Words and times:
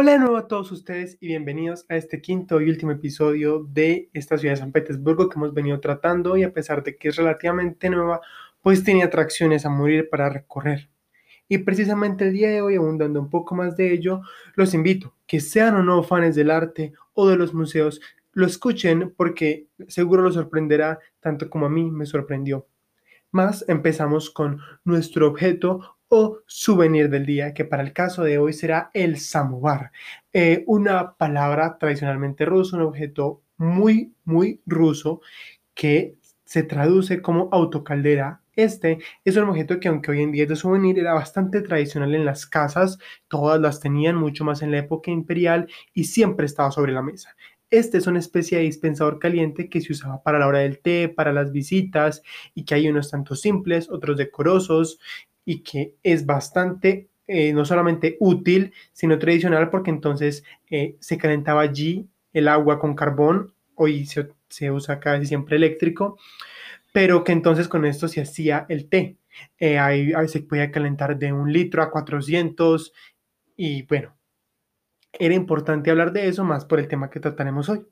Hola 0.00 0.12
de 0.12 0.20
nuevo 0.20 0.36
a 0.36 0.46
todos 0.46 0.70
ustedes 0.70 1.18
y 1.18 1.26
bienvenidos 1.26 1.84
a 1.88 1.96
este 1.96 2.20
quinto 2.20 2.60
y 2.60 2.70
último 2.70 2.92
episodio 2.92 3.66
de 3.68 4.10
esta 4.12 4.38
ciudad 4.38 4.54
de 4.54 4.60
San 4.60 4.70
Petersburgo 4.70 5.28
que 5.28 5.36
hemos 5.36 5.52
venido 5.52 5.80
tratando 5.80 6.36
y 6.36 6.44
a 6.44 6.52
pesar 6.52 6.84
de 6.84 6.96
que 6.96 7.08
es 7.08 7.16
relativamente 7.16 7.90
nueva, 7.90 8.20
pues 8.62 8.84
tiene 8.84 9.02
atracciones 9.02 9.66
a 9.66 9.70
morir 9.70 10.08
para 10.08 10.28
recorrer. 10.28 10.88
Y 11.48 11.58
precisamente 11.58 12.28
el 12.28 12.32
día 12.32 12.48
de 12.48 12.62
hoy, 12.62 12.76
abundando 12.76 13.20
un 13.20 13.28
poco 13.28 13.56
más 13.56 13.76
de 13.76 13.92
ello, 13.92 14.20
los 14.54 14.72
invito, 14.72 15.16
que 15.26 15.40
sean 15.40 15.74
o 15.74 15.82
no 15.82 16.04
fans 16.04 16.36
del 16.36 16.52
arte 16.52 16.92
o 17.14 17.28
de 17.28 17.34
los 17.34 17.52
museos, 17.52 18.00
lo 18.30 18.46
escuchen 18.46 19.12
porque 19.16 19.66
seguro 19.88 20.22
los 20.22 20.34
sorprenderá 20.34 21.00
tanto 21.18 21.50
como 21.50 21.66
a 21.66 21.70
mí 21.70 21.90
me 21.90 22.06
sorprendió. 22.06 22.68
Más 23.32 23.64
empezamos 23.66 24.30
con 24.30 24.60
nuestro 24.84 25.26
objeto 25.26 25.97
o 26.08 26.38
souvenir 26.46 27.10
del 27.10 27.26
día, 27.26 27.54
que 27.54 27.64
para 27.64 27.82
el 27.82 27.92
caso 27.92 28.24
de 28.24 28.38
hoy 28.38 28.52
será 28.52 28.90
el 28.94 29.18
samovar, 29.18 29.92
eh, 30.32 30.64
una 30.66 31.14
palabra 31.16 31.78
tradicionalmente 31.78 32.44
rusa, 32.44 32.76
un 32.76 32.82
objeto 32.82 33.42
muy, 33.56 34.14
muy 34.24 34.60
ruso 34.66 35.20
que 35.74 36.16
se 36.44 36.62
traduce 36.62 37.20
como 37.20 37.48
autocaldera. 37.52 38.40
Este 38.56 38.98
es 39.24 39.36
un 39.36 39.50
objeto 39.50 39.78
que 39.78 39.88
aunque 39.88 40.10
hoy 40.10 40.22
en 40.22 40.32
día 40.32 40.44
es 40.44 40.48
de 40.48 40.56
souvenir, 40.56 40.98
era 40.98 41.12
bastante 41.12 41.60
tradicional 41.60 42.14
en 42.14 42.24
las 42.24 42.46
casas, 42.46 42.98
todas 43.28 43.60
las 43.60 43.80
tenían 43.80 44.16
mucho 44.16 44.44
más 44.44 44.62
en 44.62 44.70
la 44.70 44.78
época 44.78 45.10
imperial 45.10 45.68
y 45.92 46.04
siempre 46.04 46.46
estaba 46.46 46.70
sobre 46.70 46.92
la 46.92 47.02
mesa. 47.02 47.36
Este 47.70 47.98
es 47.98 48.06
una 48.06 48.18
especie 48.18 48.56
de 48.56 48.64
dispensador 48.64 49.18
caliente 49.18 49.68
que 49.68 49.82
se 49.82 49.92
usaba 49.92 50.22
para 50.22 50.38
la 50.38 50.46
hora 50.46 50.60
del 50.60 50.80
té, 50.80 51.10
para 51.10 51.34
las 51.34 51.52
visitas 51.52 52.22
y 52.54 52.64
que 52.64 52.74
hay 52.74 52.88
unos 52.88 53.10
tantos 53.10 53.42
simples, 53.42 53.90
otros 53.90 54.16
decorosos 54.16 54.98
y 55.48 55.60
que 55.60 55.94
es 56.02 56.26
bastante 56.26 57.08
eh, 57.26 57.54
no 57.54 57.64
solamente 57.64 58.18
útil, 58.20 58.74
sino 58.92 59.18
tradicional 59.18 59.70
porque 59.70 59.88
entonces 59.88 60.44
eh, 60.68 60.96
se 61.00 61.16
calentaba 61.16 61.62
allí 61.62 62.06
el 62.34 62.48
agua 62.48 62.78
con 62.78 62.94
carbón, 62.94 63.54
hoy 63.74 64.04
se, 64.04 64.70
usa 64.70 65.00
casi 65.00 65.24
siempre 65.24 65.56
eléctrico, 65.56 66.18
pero 66.92 67.24
que 67.24 67.32
entonces 67.32 67.66
con 67.66 67.86
esto 67.86 68.08
se 68.08 68.20
hacía 68.20 68.66
el 68.68 68.90
té. 68.90 69.16
Eh, 69.58 69.78
ahí 69.78 70.12
se 70.28 70.40
podía 70.40 70.70
calentar 70.70 71.18
de 71.18 71.32
un 71.32 71.50
litro 71.50 71.82
a 71.82 71.90
400 71.90 72.92
y 73.56 73.84
bueno, 73.84 74.14
era 75.12 75.34
importante 75.34 75.90
hablar 75.90 76.12
de 76.12 76.28
eso 76.28 76.44
más 76.44 76.66
por 76.66 76.78
el 76.78 76.88
tema 76.88 77.08
que 77.08 77.20
trataremos 77.20 77.70
hoy. 77.70 77.86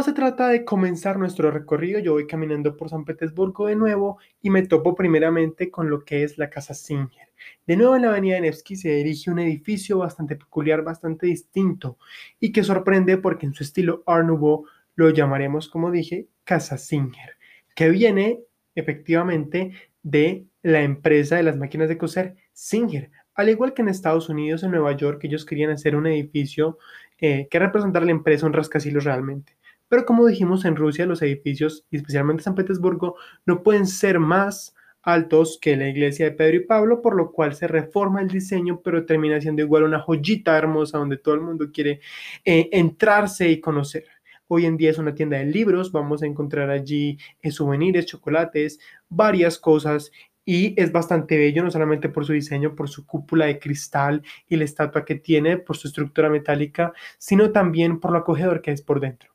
Más 0.00 0.06
se 0.06 0.14
trata 0.14 0.48
de 0.48 0.64
comenzar 0.64 1.18
nuestro 1.18 1.50
recorrido. 1.50 2.00
Yo 2.00 2.12
voy 2.12 2.26
caminando 2.26 2.74
por 2.74 2.88
San 2.88 3.04
Petersburgo 3.04 3.66
de 3.66 3.76
nuevo 3.76 4.18
y 4.40 4.48
me 4.48 4.66
topo 4.66 4.94
primeramente 4.94 5.70
con 5.70 5.90
lo 5.90 6.06
que 6.06 6.24
es 6.24 6.38
la 6.38 6.48
Casa 6.48 6.72
Singer. 6.72 7.28
De 7.66 7.76
nuevo 7.76 7.94
en 7.94 8.00
la 8.00 8.08
avenida 8.08 8.40
Nevsky 8.40 8.76
se 8.76 8.88
dirige 8.94 9.30
un 9.30 9.40
edificio 9.40 9.98
bastante 9.98 10.36
peculiar, 10.36 10.82
bastante 10.82 11.26
distinto 11.26 11.98
y 12.40 12.50
que 12.50 12.64
sorprende 12.64 13.18
porque 13.18 13.44
en 13.44 13.52
su 13.52 13.62
estilo 13.62 14.02
Art 14.06 14.26
Nouveau 14.26 14.64
lo 14.94 15.10
llamaremos, 15.10 15.68
como 15.68 15.90
dije, 15.90 16.28
Casa 16.44 16.78
Singer, 16.78 17.36
que 17.74 17.90
viene 17.90 18.40
efectivamente 18.74 19.72
de 20.02 20.46
la 20.62 20.80
empresa 20.80 21.36
de 21.36 21.42
las 21.42 21.58
máquinas 21.58 21.90
de 21.90 21.98
coser 21.98 22.36
Singer. 22.54 23.10
Al 23.34 23.50
igual 23.50 23.74
que 23.74 23.82
en 23.82 23.90
Estados 23.90 24.30
Unidos, 24.30 24.62
en 24.62 24.70
Nueva 24.70 24.96
York, 24.96 25.22
ellos 25.24 25.44
querían 25.44 25.72
hacer 25.72 25.94
un 25.94 26.06
edificio 26.06 26.78
eh, 27.18 27.48
que 27.50 27.58
representara 27.58 28.06
la 28.06 28.12
empresa, 28.12 28.46
un 28.46 28.54
rascacielos 28.54 29.04
realmente. 29.04 29.59
Pero 29.90 30.06
como 30.06 30.24
dijimos 30.28 30.64
en 30.64 30.76
Rusia, 30.76 31.04
los 31.04 31.20
edificios, 31.20 31.84
especialmente 31.90 32.44
San 32.44 32.54
Petersburgo, 32.54 33.16
no 33.44 33.64
pueden 33.64 33.88
ser 33.88 34.20
más 34.20 34.72
altos 35.02 35.58
que 35.60 35.76
la 35.76 35.88
iglesia 35.88 36.26
de 36.26 36.30
Pedro 36.30 36.56
y 36.58 36.60
Pablo, 36.60 37.02
por 37.02 37.16
lo 37.16 37.32
cual 37.32 37.56
se 37.56 37.66
reforma 37.66 38.20
el 38.20 38.28
diseño, 38.28 38.82
pero 38.82 39.04
termina 39.04 39.40
siendo 39.40 39.62
igual 39.62 39.82
una 39.82 39.98
joyita 39.98 40.56
hermosa 40.56 40.98
donde 40.98 41.16
todo 41.16 41.34
el 41.34 41.40
mundo 41.40 41.72
quiere 41.72 42.00
eh, 42.44 42.68
entrarse 42.70 43.48
y 43.50 43.58
conocer. 43.58 44.04
Hoy 44.46 44.64
en 44.64 44.76
día 44.76 44.90
es 44.90 44.98
una 44.98 45.12
tienda 45.12 45.38
de 45.38 45.46
libros, 45.46 45.90
vamos 45.90 46.22
a 46.22 46.26
encontrar 46.26 46.70
allí 46.70 47.18
eh, 47.42 47.50
souvenirs, 47.50 48.06
chocolates, 48.06 48.78
varias 49.08 49.58
cosas 49.58 50.12
y 50.44 50.80
es 50.80 50.92
bastante 50.92 51.36
bello, 51.36 51.64
no 51.64 51.70
solamente 51.72 52.08
por 52.08 52.24
su 52.24 52.32
diseño, 52.32 52.76
por 52.76 52.88
su 52.88 53.06
cúpula 53.06 53.46
de 53.46 53.58
cristal 53.58 54.22
y 54.48 54.54
la 54.54 54.64
estatua 54.64 55.04
que 55.04 55.16
tiene, 55.16 55.56
por 55.56 55.76
su 55.76 55.88
estructura 55.88 56.30
metálica, 56.30 56.92
sino 57.18 57.50
también 57.50 57.98
por 57.98 58.12
lo 58.12 58.18
acogedor 58.18 58.62
que 58.62 58.70
es 58.70 58.82
por 58.82 59.00
dentro. 59.00 59.30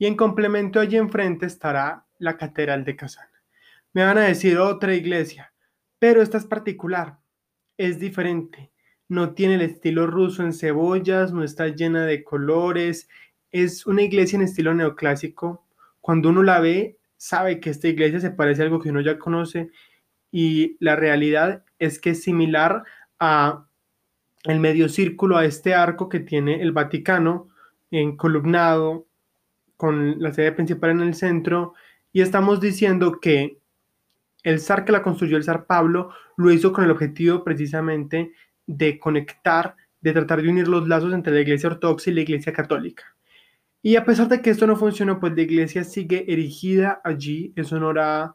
Y 0.00 0.06
en 0.06 0.16
complemento 0.16 0.80
allí 0.80 0.96
enfrente 0.96 1.44
estará 1.44 2.06
la 2.18 2.38
Catedral 2.38 2.86
de 2.86 2.96
Kazán. 2.96 3.28
Me 3.92 4.02
van 4.02 4.16
a 4.16 4.22
decir 4.22 4.56
otra 4.56 4.94
iglesia, 4.94 5.52
pero 5.98 6.22
esta 6.22 6.38
es 6.38 6.46
particular, 6.46 7.18
es 7.76 8.00
diferente. 8.00 8.72
No 9.08 9.34
tiene 9.34 9.56
el 9.56 9.60
estilo 9.60 10.06
ruso 10.06 10.42
en 10.42 10.54
cebollas, 10.54 11.34
no 11.34 11.44
está 11.44 11.68
llena 11.68 12.06
de 12.06 12.24
colores. 12.24 13.10
Es 13.50 13.84
una 13.84 14.00
iglesia 14.00 14.36
en 14.36 14.44
estilo 14.44 14.72
neoclásico. 14.72 15.66
Cuando 16.00 16.30
uno 16.30 16.42
la 16.42 16.60
ve, 16.60 16.96
sabe 17.18 17.60
que 17.60 17.68
esta 17.68 17.88
iglesia 17.88 18.20
se 18.20 18.30
parece 18.30 18.62
a 18.62 18.64
algo 18.64 18.80
que 18.80 18.88
uno 18.88 19.02
ya 19.02 19.18
conoce 19.18 19.68
y 20.32 20.78
la 20.80 20.96
realidad 20.96 21.62
es 21.78 22.00
que 22.00 22.10
es 22.10 22.22
similar 22.22 22.84
a 23.18 23.66
el 24.44 24.60
medio 24.60 24.88
círculo, 24.88 25.36
a 25.36 25.44
este 25.44 25.74
arco 25.74 26.08
que 26.08 26.20
tiene 26.20 26.62
el 26.62 26.72
Vaticano 26.72 27.48
en 27.90 28.16
columnado 28.16 29.09
con 29.80 30.20
la 30.20 30.30
sede 30.30 30.52
principal 30.52 30.90
en 30.90 31.00
el 31.00 31.14
centro 31.14 31.72
y 32.12 32.20
estamos 32.20 32.60
diciendo 32.60 33.18
que 33.18 33.56
el 34.42 34.60
zar 34.60 34.84
que 34.84 34.92
la 34.92 35.02
construyó, 35.02 35.38
el 35.38 35.44
zar 35.44 35.64
Pablo, 35.64 36.10
lo 36.36 36.52
hizo 36.52 36.70
con 36.70 36.84
el 36.84 36.90
objetivo 36.90 37.42
precisamente 37.42 38.32
de 38.66 38.98
conectar, 38.98 39.74
de 40.02 40.12
tratar 40.12 40.42
de 40.42 40.50
unir 40.50 40.68
los 40.68 40.86
lazos 40.86 41.14
entre 41.14 41.32
la 41.32 41.40
iglesia 41.40 41.70
ortodoxa 41.70 42.10
y 42.10 42.12
la 42.12 42.20
iglesia 42.20 42.52
católica. 42.52 43.04
Y 43.80 43.96
a 43.96 44.04
pesar 44.04 44.28
de 44.28 44.42
que 44.42 44.50
esto 44.50 44.66
no 44.66 44.76
funcionó, 44.76 45.18
pues 45.18 45.32
la 45.34 45.40
iglesia 45.40 45.82
sigue 45.82 46.30
erigida 46.30 47.00
allí, 47.02 47.54
es 47.56 47.72
honor 47.72 48.00
a 48.00 48.34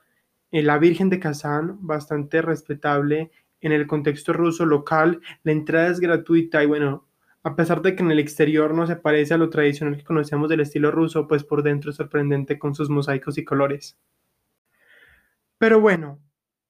eh, 0.51 0.63
la 0.63 0.79
Virgen 0.79 1.11
de 1.11 1.19
Kazán, 1.19 1.77
bastante 1.81 2.41
respetable 2.41 3.29
en 3.61 3.71
el 3.71 3.85
contexto 3.85 4.33
ruso 4.33 4.65
local, 4.65 5.21
la 5.43 5.51
entrada 5.51 5.89
es 5.89 5.99
gratuita 5.99 6.63
y 6.63 6.65
bueno, 6.65 7.07
a 7.45 7.55
pesar 7.55 7.83
de 7.83 7.95
que 7.95 8.01
en 8.01 8.09
el 8.09 8.17
exterior 8.17 8.73
no 8.73 8.87
se 8.87 8.95
parece 8.95 9.35
a 9.35 9.37
lo 9.37 9.51
tradicional 9.51 9.95
que 9.95 10.03
conocemos 10.03 10.49
del 10.49 10.61
estilo 10.61 10.89
ruso, 10.89 11.27
pues 11.27 11.43
por 11.43 11.61
dentro 11.61 11.91
es 11.91 11.97
sorprendente 11.97 12.57
con 12.57 12.73
sus 12.73 12.89
mosaicos 12.89 13.37
y 13.37 13.45
colores. 13.45 13.99
Pero 15.59 15.79
bueno, 15.79 16.19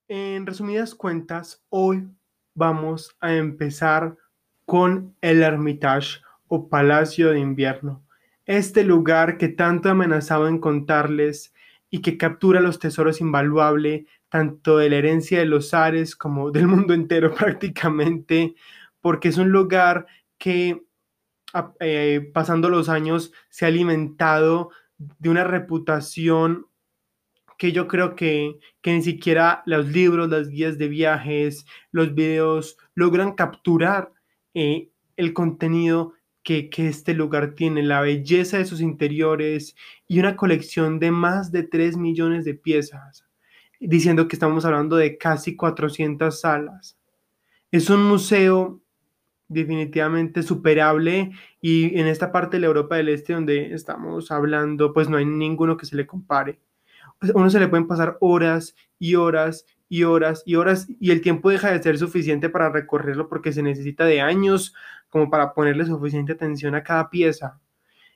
en 0.10 0.46
resumidas 0.46 0.94
cuentas, 0.94 1.64
hoy 1.70 2.10
vamos 2.56 3.16
a 3.22 3.34
empezar 3.36 4.18
con 4.66 5.16
el 5.22 5.44
Hermitage 5.44 6.20
o 6.50 6.68
Palacio 6.68 7.32
de 7.32 7.40
Invierno. 7.40 8.04
Este 8.46 8.84
lugar 8.84 9.38
que 9.38 9.48
tanto 9.48 9.88
he 9.88 9.92
amenazado 9.92 10.50
en 10.50 10.60
contarles 10.60 11.54
y 11.90 12.02
que 12.02 12.18
captura 12.18 12.60
los 12.60 12.80
tesoros 12.80 13.22
invaluables 13.22 14.08
tanto 14.28 14.78
de 14.80 14.90
la 14.90 14.98
herencia 14.98 15.40
de 15.40 15.46
los 15.46 15.70
zares 15.70 16.18
como 16.18 16.52
del 16.52 16.68
mundo 16.68 16.94
entero 16.94 17.34
prácticamente, 17.34 18.56
porque 19.00 19.30
es 19.30 19.38
un 19.38 19.52
lugar 19.52 20.08
que 20.38 20.86
eh, 21.80 22.32
pasando 22.34 22.70
los 22.70 22.90
años 22.90 23.32
se 23.50 23.66
ha 23.66 23.70
alimentado 23.70 24.72
de 24.98 25.30
una 25.30 25.44
reputación 25.44 26.68
que 27.58 27.72
yo 27.72 27.88
creo 27.88 28.16
que, 28.16 28.60
ni 28.86 29.02
siquiera 29.02 29.64
los 29.66 29.88
libros, 29.88 30.30
las 30.30 30.50
guías 30.50 30.78
de 30.78 30.90
viajes, 30.90 31.66
los 31.92 32.14
videos 32.14 32.78
logran 32.94 33.34
capturar 33.34 34.12
eh, 34.54 34.90
el 35.16 35.34
contenido 35.34 36.14
que, 36.44 36.70
que, 36.70 36.88
este 36.88 37.14
lugar 37.14 37.56
tiene, 37.56 37.82
la 37.82 38.02
belleza 38.02 38.58
de 38.58 38.66
sus 38.66 38.82
interiores 38.82 39.76
y 40.08 40.20
una 40.20 40.36
colección 40.36 41.00
de 41.00 41.12
más 41.12 41.52
de 41.52 41.64
3 41.64 41.98
millones 41.98 42.46
de 42.46 42.56
piezas, 42.56 43.26
diciendo 43.80 44.28
que 44.28 44.36
estamos 44.36 44.66
hablando 44.66 44.98
de 44.98 45.18
casi 45.18 45.56
400 45.56 46.40
salas. 46.40 46.98
Es 47.72 47.90
un 47.90 48.04
museo 48.04 48.82
definitivamente 49.48 50.44
superable 50.44 51.32
y 51.62 51.98
en 52.00 52.08
esta 52.08 52.32
parte 52.32 52.58
de 52.58 52.62
la 52.62 52.68
Europa 52.68 52.96
del 52.96 53.10
Este 53.10 53.34
donde 53.34 53.74
estamos 53.74 54.32
hablando, 54.32 54.94
pues 54.94 55.10
no 55.10 55.18
hay 55.18 55.26
ninguno 55.26 55.78
que 55.78 55.86
se 55.86 55.96
le 55.96 56.08
compare. 56.08 56.60
Uno 57.34 57.50
se 57.50 57.60
le 57.60 57.68
pueden 57.68 57.88
pasar 57.88 58.18
horas 58.20 58.76
y 59.00 59.16
horas 59.16 59.66
y 59.88 60.04
horas 60.04 60.44
y 60.46 60.56
horas 60.56 60.88
y 61.00 61.12
el 61.12 61.22
tiempo 61.22 61.50
deja 61.50 61.72
de 61.72 61.82
ser 61.82 61.98
suficiente 61.98 62.50
para 62.50 62.70
recorrerlo 62.70 63.30
porque 63.30 63.54
se 63.54 63.64
necesita 63.64 64.06
de 64.06 64.22
años 64.22 64.74
como 65.10 65.30
para 65.30 65.54
ponerle 65.54 65.86
suficiente 65.86 66.34
atención 66.34 66.76
a 66.76 66.84
cada 66.84 67.10
pieza. 67.10 67.60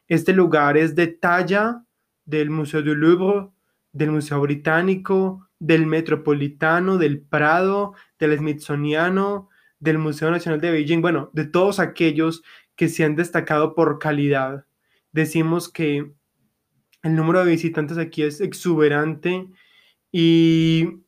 Este 0.07 0.33
lugar 0.33 0.77
es 0.77 0.95
de 0.95 1.07
talla 1.07 1.83
del 2.25 2.49
Museo 2.49 2.81
du 2.81 2.95
Louvre, 2.95 3.49
del 3.91 4.11
Museo 4.11 4.41
Británico, 4.41 5.47
del 5.59 5.85
Metropolitano, 5.85 6.97
del 6.97 7.21
Prado, 7.21 7.93
del 8.17 8.37
Smithsoniano, 8.37 9.49
del 9.79 9.97
Museo 9.97 10.29
Nacional 10.31 10.61
de 10.61 10.71
Beijing, 10.71 11.01
bueno, 11.01 11.29
de 11.33 11.45
todos 11.45 11.79
aquellos 11.79 12.43
que 12.75 12.89
se 12.89 13.03
han 13.03 13.15
destacado 13.15 13.75
por 13.75 13.99
calidad. 13.99 14.65
Decimos 15.11 15.69
que 15.69 16.11
el 17.03 17.15
número 17.15 17.43
de 17.43 17.51
visitantes 17.51 17.97
aquí 17.97 18.23
es 18.23 18.41
exuberante 18.41 19.47
y 20.11 21.01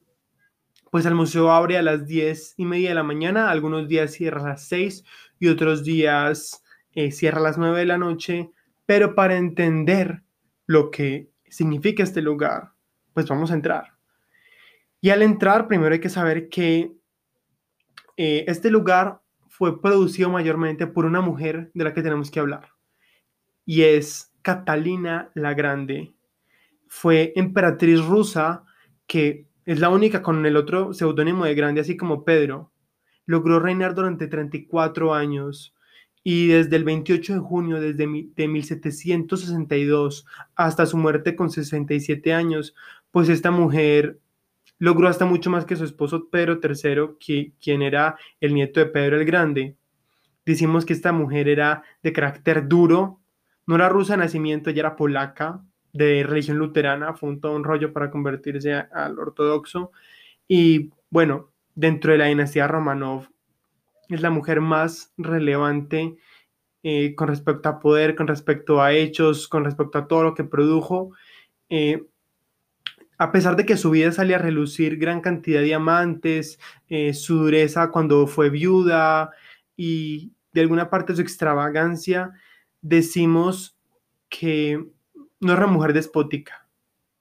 pues 0.89 1.05
el 1.05 1.15
museo 1.15 1.51
abre 1.51 1.77
a 1.77 1.81
las 1.81 2.05
10 2.05 2.55
y 2.57 2.65
media 2.65 2.89
de 2.89 2.95
la 2.95 3.03
mañana, 3.03 3.49
algunos 3.49 3.87
días 3.87 4.11
cierra 4.11 4.41
a 4.41 4.49
las 4.49 4.67
6 4.67 5.03
y 5.39 5.47
otros 5.47 5.83
días 5.83 6.63
eh, 6.93 7.11
cierra 7.11 7.39
a 7.39 7.43
las 7.43 7.57
9 7.57 7.79
de 7.79 7.85
la 7.85 7.97
noche, 7.97 8.51
pero 8.85 9.15
para 9.15 9.37
entender 9.37 10.23
lo 10.65 10.91
que 10.91 11.29
significa 11.49 12.03
este 12.03 12.21
lugar, 12.21 12.73
pues 13.13 13.27
vamos 13.27 13.51
a 13.51 13.53
entrar. 13.53 13.93
Y 14.99 15.09
al 15.09 15.21
entrar, 15.21 15.67
primero 15.67 15.93
hay 15.93 15.99
que 15.99 16.09
saber 16.09 16.49
que 16.49 16.91
eh, 18.23 18.45
este 18.45 18.69
lugar 18.69 19.19
fue 19.47 19.81
producido 19.81 20.29
mayormente 20.29 20.85
por 20.85 21.05
una 21.05 21.21
mujer 21.21 21.71
de 21.73 21.83
la 21.83 21.91
que 21.91 22.03
tenemos 22.03 22.29
que 22.29 22.39
hablar, 22.39 22.67
y 23.65 23.81
es 23.81 24.31
Catalina 24.43 25.31
la 25.33 25.55
Grande. 25.55 26.13
Fue 26.87 27.33
emperatriz 27.35 28.05
rusa 28.05 28.63
que 29.07 29.47
es 29.65 29.79
la 29.79 29.89
única 29.89 30.21
con 30.21 30.45
el 30.45 30.55
otro 30.55 30.93
seudónimo 30.93 31.45
de 31.45 31.55
Grande, 31.55 31.81
así 31.81 31.97
como 31.97 32.23
Pedro. 32.23 32.71
Logró 33.25 33.59
reinar 33.59 33.95
durante 33.95 34.27
34 34.27 35.15
años 35.15 35.73
y 36.23 36.45
desde 36.45 36.75
el 36.75 36.83
28 36.83 37.33
de 37.33 37.39
junio 37.39 37.81
de 37.81 38.05
1762 38.47 40.27
hasta 40.53 40.85
su 40.85 40.95
muerte 40.97 41.35
con 41.35 41.49
67 41.49 42.35
años, 42.35 42.75
pues 43.09 43.29
esta 43.29 43.49
mujer 43.49 44.19
logró 44.81 45.07
hasta 45.07 45.25
mucho 45.25 45.51
más 45.51 45.65
que 45.65 45.75
su 45.75 45.85
esposo 45.85 46.27
Pedro 46.31 46.59
III, 46.59 47.53
quien 47.59 47.83
era 47.83 48.17
el 48.39 48.55
nieto 48.55 48.79
de 48.79 48.87
Pedro 48.87 49.17
el 49.17 49.25
Grande. 49.25 49.75
Decimos 50.43 50.85
que 50.85 50.93
esta 50.93 51.11
mujer 51.11 51.47
era 51.47 51.83
de 52.01 52.11
carácter 52.11 52.67
duro, 52.67 53.19
no 53.67 53.75
era 53.75 53.89
rusa 53.89 54.13
de 54.13 54.23
nacimiento, 54.23 54.71
ella 54.71 54.79
era 54.79 54.95
polaca, 54.95 55.63
de 55.93 56.23
religión 56.23 56.57
luterana, 56.57 57.13
fue 57.13 57.29
un 57.29 57.39
todo 57.39 57.55
un 57.55 57.63
rollo 57.63 57.93
para 57.93 58.09
convertirse 58.09 58.73
al 58.73 59.19
ortodoxo. 59.19 59.91
Y 60.47 60.89
bueno, 61.11 61.51
dentro 61.75 62.11
de 62.11 62.17
la 62.17 62.25
dinastía 62.25 62.67
Romanov, 62.67 63.29
es 64.09 64.21
la 64.21 64.31
mujer 64.31 64.61
más 64.61 65.13
relevante 65.15 66.17
eh, 66.81 67.13
con 67.13 67.27
respecto 67.27 67.69
a 67.69 67.79
poder, 67.79 68.15
con 68.15 68.25
respecto 68.25 68.81
a 68.81 68.93
hechos, 68.93 69.47
con 69.47 69.63
respecto 69.63 69.99
a 69.99 70.07
todo 70.07 70.23
lo 70.23 70.33
que 70.33 70.43
produjo. 70.43 71.11
Eh, 71.69 72.03
a 73.21 73.31
pesar 73.31 73.55
de 73.55 73.67
que 73.67 73.77
su 73.77 73.91
vida 73.91 74.11
salía 74.11 74.37
a 74.37 74.39
relucir 74.39 74.97
gran 74.97 75.21
cantidad 75.21 75.59
de 75.59 75.67
diamantes, 75.67 76.59
eh, 76.89 77.13
su 77.13 77.37
dureza 77.37 77.91
cuando 77.91 78.25
fue 78.25 78.49
viuda 78.49 79.29
y 79.77 80.31
de 80.53 80.61
alguna 80.61 80.89
parte 80.89 81.13
su 81.13 81.21
extravagancia, 81.21 82.31
decimos 82.81 83.77
que 84.27 84.83
no 85.39 85.53
era 85.53 85.67
mujer 85.67 85.93
despótica 85.93 86.67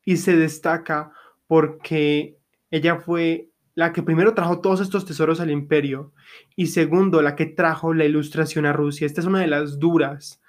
y 0.02 0.17
se 0.17 0.37
destaca 0.37 1.12
porque 1.47 2.38
ella 2.70 2.96
fue 2.96 3.50
la 3.75 3.93
que 3.93 4.03
primero 4.03 4.32
trajo 4.32 4.62
todos 4.62 4.81
estos 4.81 5.05
tesoros 5.05 5.38
al 5.38 5.50
imperio 5.50 6.14
y 6.56 6.69
segundo 6.69 7.20
la 7.20 7.37
que 7.37 7.44
trajo 7.44 7.93
la 7.93 8.06
ilustración 8.06 8.64
a 8.64 8.73
Rusia. 8.73 9.06
Esta 9.06 9.20
es 9.20 9.26
una 9.26 9.41
de 9.41 9.49
las 9.49 9.79
duras. 9.79 10.41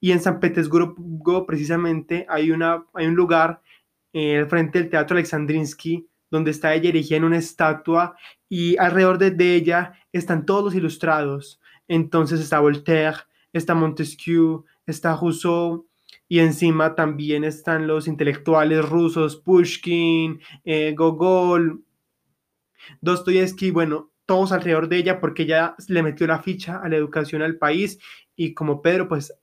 Y 0.00 0.12
en 0.12 0.20
San 0.20 0.40
Petersburgo 0.40 1.44
precisamente 1.44 2.24
hay, 2.26 2.52
una, 2.52 2.86
hay 2.94 3.06
un 3.06 3.16
lugar 3.16 3.60
eh, 4.14 4.46
frente 4.48 4.78
del 4.78 4.90
Teatro 4.90 5.16
Alexandrinsky, 5.16 6.08
donde 6.30 6.52
está 6.52 6.72
ella 6.72 6.88
erigida 6.88 7.16
en 7.16 7.24
una 7.24 7.38
estatua 7.38 8.16
y 8.48 8.76
alrededor 8.76 9.18
de, 9.18 9.54
ella 9.56 9.94
están 10.12 10.46
todos 10.46 10.64
los 10.64 10.74
ilustrados. 10.76 11.60
Entonces 11.88 12.40
está 12.40 12.60
Voltaire, 12.60 13.16
está 13.52 13.74
Montesquieu, 13.74 14.64
está 14.86 15.16
Rousseau 15.16 15.88
y 16.28 16.38
encima 16.38 16.94
también 16.94 17.42
están 17.42 17.86
los 17.88 18.06
intelectuales 18.06 18.88
rusos, 18.88 19.36
Pushkin, 19.36 20.40
eh, 20.64 20.94
Gogol, 20.96 21.84
Dostoyevsky, 23.00 23.72
bueno, 23.72 24.12
todos 24.26 24.52
alrededor 24.52 24.88
de 24.88 24.98
ella 24.98 25.20
porque 25.20 25.42
ella 25.42 25.74
le 25.88 26.02
metió 26.04 26.26
la 26.26 26.40
ficha 26.40 26.78
a 26.78 26.88
la 26.88 26.96
educación 26.96 27.42
al 27.42 27.56
país 27.56 27.98
y 28.36 28.54
como 28.54 28.80
Pedro, 28.80 29.08
pues 29.08 29.34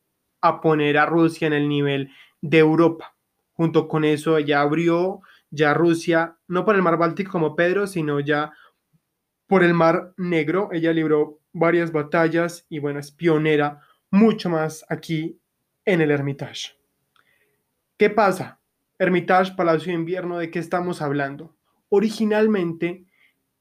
a 0.41 0.61
poner 0.61 0.97
a 0.97 1.05
Rusia 1.05 1.47
en 1.47 1.53
el 1.53 1.67
nivel 1.67 2.11
de 2.41 2.59
Europa. 2.59 3.15
Junto 3.53 3.87
con 3.87 4.05
eso, 4.05 4.37
ella 4.37 4.61
abrió 4.61 5.21
ya 5.49 5.73
Rusia, 5.73 6.37
no 6.47 6.65
por 6.65 6.75
el 6.75 6.81
mar 6.81 6.97
Báltico 6.97 7.31
como 7.31 7.55
Pedro, 7.55 7.85
sino 7.85 8.19
ya 8.19 8.53
por 9.47 9.63
el 9.63 9.73
mar 9.73 10.13
Negro. 10.17 10.69
Ella 10.71 10.93
libró 10.93 11.39
varias 11.53 11.91
batallas 11.91 12.65
y 12.69 12.79
bueno, 12.79 12.99
es 12.99 13.11
pionera 13.11 13.81
mucho 14.09 14.49
más 14.49 14.85
aquí 14.89 15.39
en 15.85 16.01
el 16.01 16.11
Hermitage. 16.11 16.77
¿Qué 17.97 18.09
pasa? 18.09 18.59
Hermitage, 18.97 19.53
Palacio 19.55 19.91
de 19.91 19.99
Invierno, 19.99 20.37
¿de 20.37 20.51
qué 20.51 20.59
estamos 20.59 21.01
hablando? 21.01 21.55
Originalmente, 21.89 23.05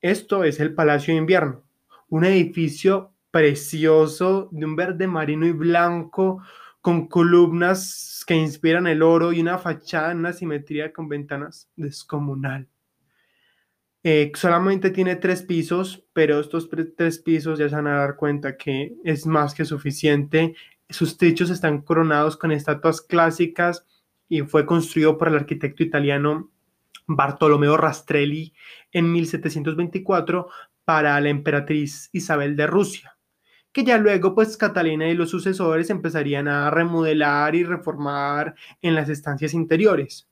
esto 0.00 0.44
es 0.44 0.60
el 0.60 0.74
Palacio 0.74 1.14
de 1.14 1.18
Invierno, 1.18 1.62
un 2.08 2.24
edificio 2.24 3.12
precioso 3.30 4.48
de 4.52 4.64
un 4.64 4.76
verde 4.76 5.06
marino 5.06 5.46
y 5.46 5.52
blanco 5.52 6.42
con 6.80 7.08
columnas 7.08 8.24
que 8.26 8.34
inspiran 8.34 8.86
el 8.86 9.02
oro 9.02 9.32
y 9.32 9.40
una 9.40 9.58
fachada 9.58 10.12
en 10.12 10.18
una 10.18 10.32
simetría 10.32 10.92
con 10.92 11.08
ventanas 11.08 11.68
descomunal. 11.76 12.68
Eh, 14.02 14.32
solamente 14.34 14.90
tiene 14.90 15.16
tres 15.16 15.42
pisos, 15.42 16.04
pero 16.14 16.40
estos 16.40 16.70
tres 16.96 17.18
pisos 17.18 17.58
ya 17.58 17.68
se 17.68 17.74
van 17.76 17.86
a 17.86 17.98
dar 17.98 18.16
cuenta 18.16 18.56
que 18.56 18.94
es 19.04 19.26
más 19.26 19.54
que 19.54 19.66
suficiente. 19.66 20.54
Sus 20.88 21.18
techos 21.18 21.50
están 21.50 21.82
coronados 21.82 22.36
con 22.36 22.50
estatuas 22.50 23.02
clásicas 23.02 23.86
y 24.28 24.40
fue 24.42 24.64
construido 24.64 25.18
por 25.18 25.28
el 25.28 25.34
arquitecto 25.34 25.82
italiano 25.82 26.50
Bartolomeo 27.06 27.76
Rastrelli 27.76 28.54
en 28.92 29.12
1724 29.12 30.48
para 30.84 31.20
la 31.20 31.28
emperatriz 31.28 32.08
Isabel 32.12 32.56
de 32.56 32.66
Rusia 32.66 33.19
que 33.72 33.84
ya 33.84 33.98
luego 33.98 34.34
pues 34.34 34.56
Catalina 34.56 35.08
y 35.08 35.14
los 35.14 35.30
sucesores 35.30 35.90
empezarían 35.90 36.48
a 36.48 36.70
remodelar 36.70 37.54
y 37.54 37.64
reformar 37.64 38.54
en 38.82 38.94
las 38.94 39.08
estancias 39.08 39.54
interiores. 39.54 40.28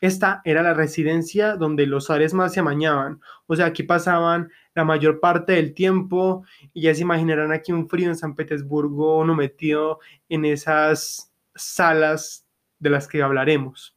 Esta 0.00 0.42
era 0.44 0.64
la 0.64 0.74
residencia 0.74 1.54
donde 1.54 1.86
los 1.86 2.08
zares 2.08 2.34
más 2.34 2.52
se 2.52 2.60
amañaban, 2.60 3.20
o 3.46 3.54
sea, 3.54 3.66
aquí 3.66 3.84
pasaban 3.84 4.50
la 4.74 4.84
mayor 4.84 5.20
parte 5.20 5.52
del 5.52 5.74
tiempo 5.74 6.44
y 6.72 6.82
ya 6.82 6.94
se 6.94 7.02
imaginarán 7.02 7.52
aquí 7.52 7.70
un 7.70 7.88
frío 7.88 8.08
en 8.08 8.16
San 8.16 8.34
Petersburgo 8.34 9.24
no 9.24 9.36
metido 9.36 10.00
en 10.28 10.44
esas 10.44 11.32
salas 11.54 12.46
de 12.80 12.90
las 12.90 13.06
que 13.06 13.22
hablaremos. 13.22 13.96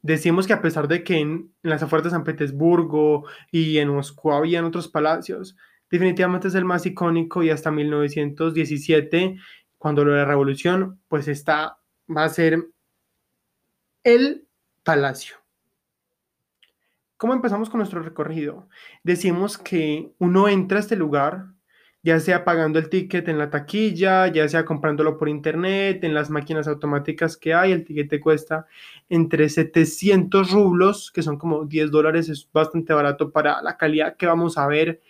Decimos 0.00 0.46
que 0.46 0.52
a 0.52 0.62
pesar 0.62 0.88
de 0.88 1.04
que 1.04 1.18
en, 1.18 1.52
las 1.62 1.82
afueras 1.82 2.04
de 2.04 2.10
San 2.10 2.24
Petersburgo 2.24 3.26
y 3.50 3.78
en 3.78 3.88
Moscú 3.88 4.32
habían 4.32 4.64
otros 4.64 4.88
palacios, 4.88 5.56
definitivamente 5.92 6.48
es 6.48 6.54
el 6.54 6.64
más 6.64 6.86
icónico 6.86 7.42
y 7.42 7.50
hasta 7.50 7.70
1917, 7.70 9.36
cuando 9.76 10.04
lo 10.04 10.12
de 10.12 10.18
la 10.20 10.24
revolución, 10.24 10.98
pues 11.06 11.28
está, 11.28 11.78
va 12.08 12.24
a 12.24 12.28
ser 12.30 12.66
el 14.02 14.48
palacio. 14.82 15.36
¿Cómo 17.18 17.34
empezamos 17.34 17.68
con 17.68 17.78
nuestro 17.78 18.02
recorrido? 18.02 18.68
Decimos 19.04 19.58
que 19.58 20.14
uno 20.18 20.48
entra 20.48 20.78
a 20.78 20.80
este 20.80 20.96
lugar, 20.96 21.48
ya 22.02 22.18
sea 22.20 22.42
pagando 22.42 22.78
el 22.78 22.88
ticket 22.88 23.28
en 23.28 23.36
la 23.36 23.50
taquilla, 23.50 24.28
ya 24.28 24.48
sea 24.48 24.64
comprándolo 24.64 25.18
por 25.18 25.28
internet, 25.28 26.02
en 26.04 26.14
las 26.14 26.30
máquinas 26.30 26.68
automáticas 26.68 27.36
que 27.36 27.52
hay, 27.52 27.70
el 27.70 27.84
ticket 27.84 28.18
cuesta 28.18 28.66
entre 29.10 29.50
700 29.50 30.52
rublos, 30.52 31.12
que 31.12 31.22
son 31.22 31.36
como 31.36 31.66
10 31.66 31.90
dólares, 31.90 32.30
es 32.30 32.48
bastante 32.50 32.94
barato 32.94 33.30
para 33.30 33.60
la 33.60 33.76
calidad 33.76 34.16
que 34.16 34.26
vamos 34.26 34.56
a 34.56 34.66
ver 34.66 35.02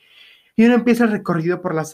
y 0.56 0.64
uno 0.66 0.74
empieza 0.74 1.04
el 1.04 1.12
recorrido 1.12 1.62
por 1.62 1.74
las, 1.74 1.92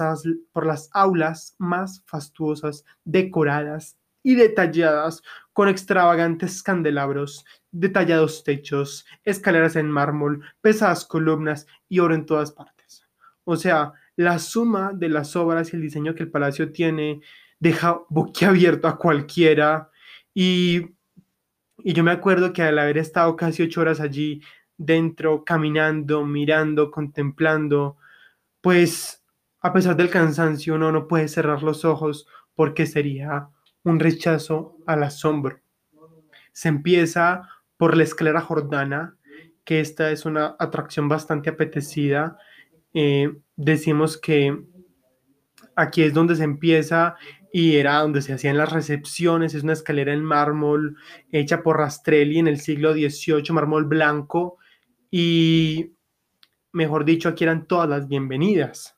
por 0.52 0.66
las 0.66 0.90
aulas 0.92 1.54
más 1.58 2.02
fastuosas, 2.06 2.84
decoradas 3.04 3.96
y 4.22 4.34
detalladas, 4.34 5.22
con 5.52 5.68
extravagantes 5.68 6.62
candelabros, 6.62 7.44
detallados 7.70 8.44
techos, 8.44 9.06
escaleras 9.24 9.76
en 9.76 9.90
mármol, 9.90 10.44
pesadas 10.60 11.04
columnas 11.04 11.66
y 11.88 12.00
oro 12.00 12.14
en 12.14 12.26
todas 12.26 12.52
partes. 12.52 13.04
O 13.44 13.56
sea, 13.56 13.92
la 14.16 14.38
suma 14.38 14.92
de 14.94 15.08
las 15.08 15.36
obras 15.36 15.72
y 15.72 15.76
el 15.76 15.82
diseño 15.82 16.14
que 16.14 16.24
el 16.24 16.30
palacio 16.30 16.72
tiene 16.72 17.20
deja 17.60 18.00
boquiabierto 18.08 18.88
a 18.88 18.98
cualquiera 18.98 19.90
y, 20.34 20.90
y 21.78 21.92
yo 21.92 22.04
me 22.04 22.10
acuerdo 22.10 22.52
que 22.52 22.62
al 22.62 22.78
haber 22.78 22.98
estado 22.98 23.34
casi 23.36 23.62
ocho 23.62 23.80
horas 23.80 24.00
allí 24.00 24.42
dentro, 24.76 25.44
caminando, 25.44 26.24
mirando, 26.24 26.90
contemplando, 26.90 27.96
pues 28.60 29.24
a 29.60 29.72
pesar 29.72 29.96
del 29.96 30.10
cansancio 30.10 30.74
uno 30.74 30.92
no 30.92 31.08
puede 31.08 31.28
cerrar 31.28 31.62
los 31.62 31.84
ojos 31.84 32.26
porque 32.54 32.86
sería 32.86 33.48
un 33.84 34.00
rechazo 34.00 34.76
al 34.86 35.02
asombro. 35.02 35.60
Se 36.52 36.68
empieza 36.68 37.48
por 37.76 37.96
la 37.96 38.02
esclera 38.02 38.40
jordana, 38.40 39.16
que 39.64 39.80
esta 39.80 40.10
es 40.10 40.24
una 40.24 40.56
atracción 40.58 41.08
bastante 41.08 41.50
apetecida. 41.50 42.36
Eh, 42.94 43.32
decimos 43.56 44.18
que 44.18 44.58
aquí 45.76 46.02
es 46.02 46.12
donde 46.14 46.34
se 46.34 46.44
empieza 46.44 47.16
y 47.52 47.76
era 47.76 48.00
donde 48.00 48.22
se 48.22 48.32
hacían 48.32 48.56
las 48.56 48.72
recepciones. 48.72 49.54
Es 49.54 49.62
una 49.62 49.72
escalera 49.72 50.12
en 50.12 50.24
mármol 50.24 50.96
hecha 51.30 51.62
por 51.62 51.78
Rastrelli 51.78 52.38
en 52.38 52.48
el 52.48 52.60
siglo 52.60 52.92
XVIII, 52.92 53.52
mármol 53.52 53.84
blanco. 53.84 54.58
Y, 55.10 55.92
mejor 56.72 57.04
dicho, 57.04 57.28
aquí 57.28 57.44
eran 57.44 57.66
todas 57.66 57.88
las 57.88 58.08
bienvenidas. 58.08 58.96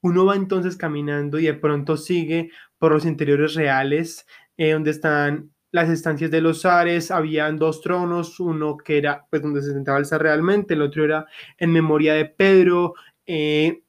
Uno 0.00 0.26
va 0.26 0.36
entonces 0.36 0.76
caminando 0.76 1.38
y 1.38 1.46
de 1.46 1.54
pronto 1.54 1.96
sigue 1.96 2.50
por 2.78 2.92
los 2.92 3.06
interiores 3.06 3.54
reales, 3.54 4.26
eh, 4.56 4.72
donde 4.72 4.90
están 4.90 5.50
las 5.70 5.88
estancias 5.88 6.30
de 6.30 6.40
los 6.40 6.62
zares, 6.62 7.10
habían 7.10 7.58
dos 7.58 7.80
tronos, 7.80 8.38
uno 8.38 8.76
que 8.76 8.98
era 8.98 9.26
pues 9.30 9.42
donde 9.42 9.62
se 9.62 9.72
sentaba 9.72 9.98
el 9.98 10.06
zar 10.06 10.22
realmente, 10.22 10.74
el 10.74 10.82
otro 10.82 11.04
era 11.04 11.26
en 11.58 11.72
memoria 11.72 12.14
de 12.14 12.26
Pedro, 12.26 12.94
eh, 13.26 13.82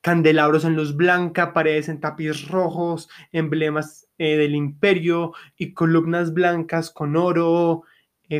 candelabros 0.00 0.64
en 0.64 0.76
luz 0.76 0.96
blanca, 0.96 1.52
paredes 1.52 1.88
en 1.88 2.00
tapiz 2.00 2.48
rojos, 2.48 3.10
emblemas 3.32 4.08
eh, 4.16 4.36
del 4.36 4.54
imperio 4.54 5.32
y 5.56 5.74
columnas 5.74 6.32
blancas 6.32 6.90
con 6.90 7.16
oro. 7.16 7.82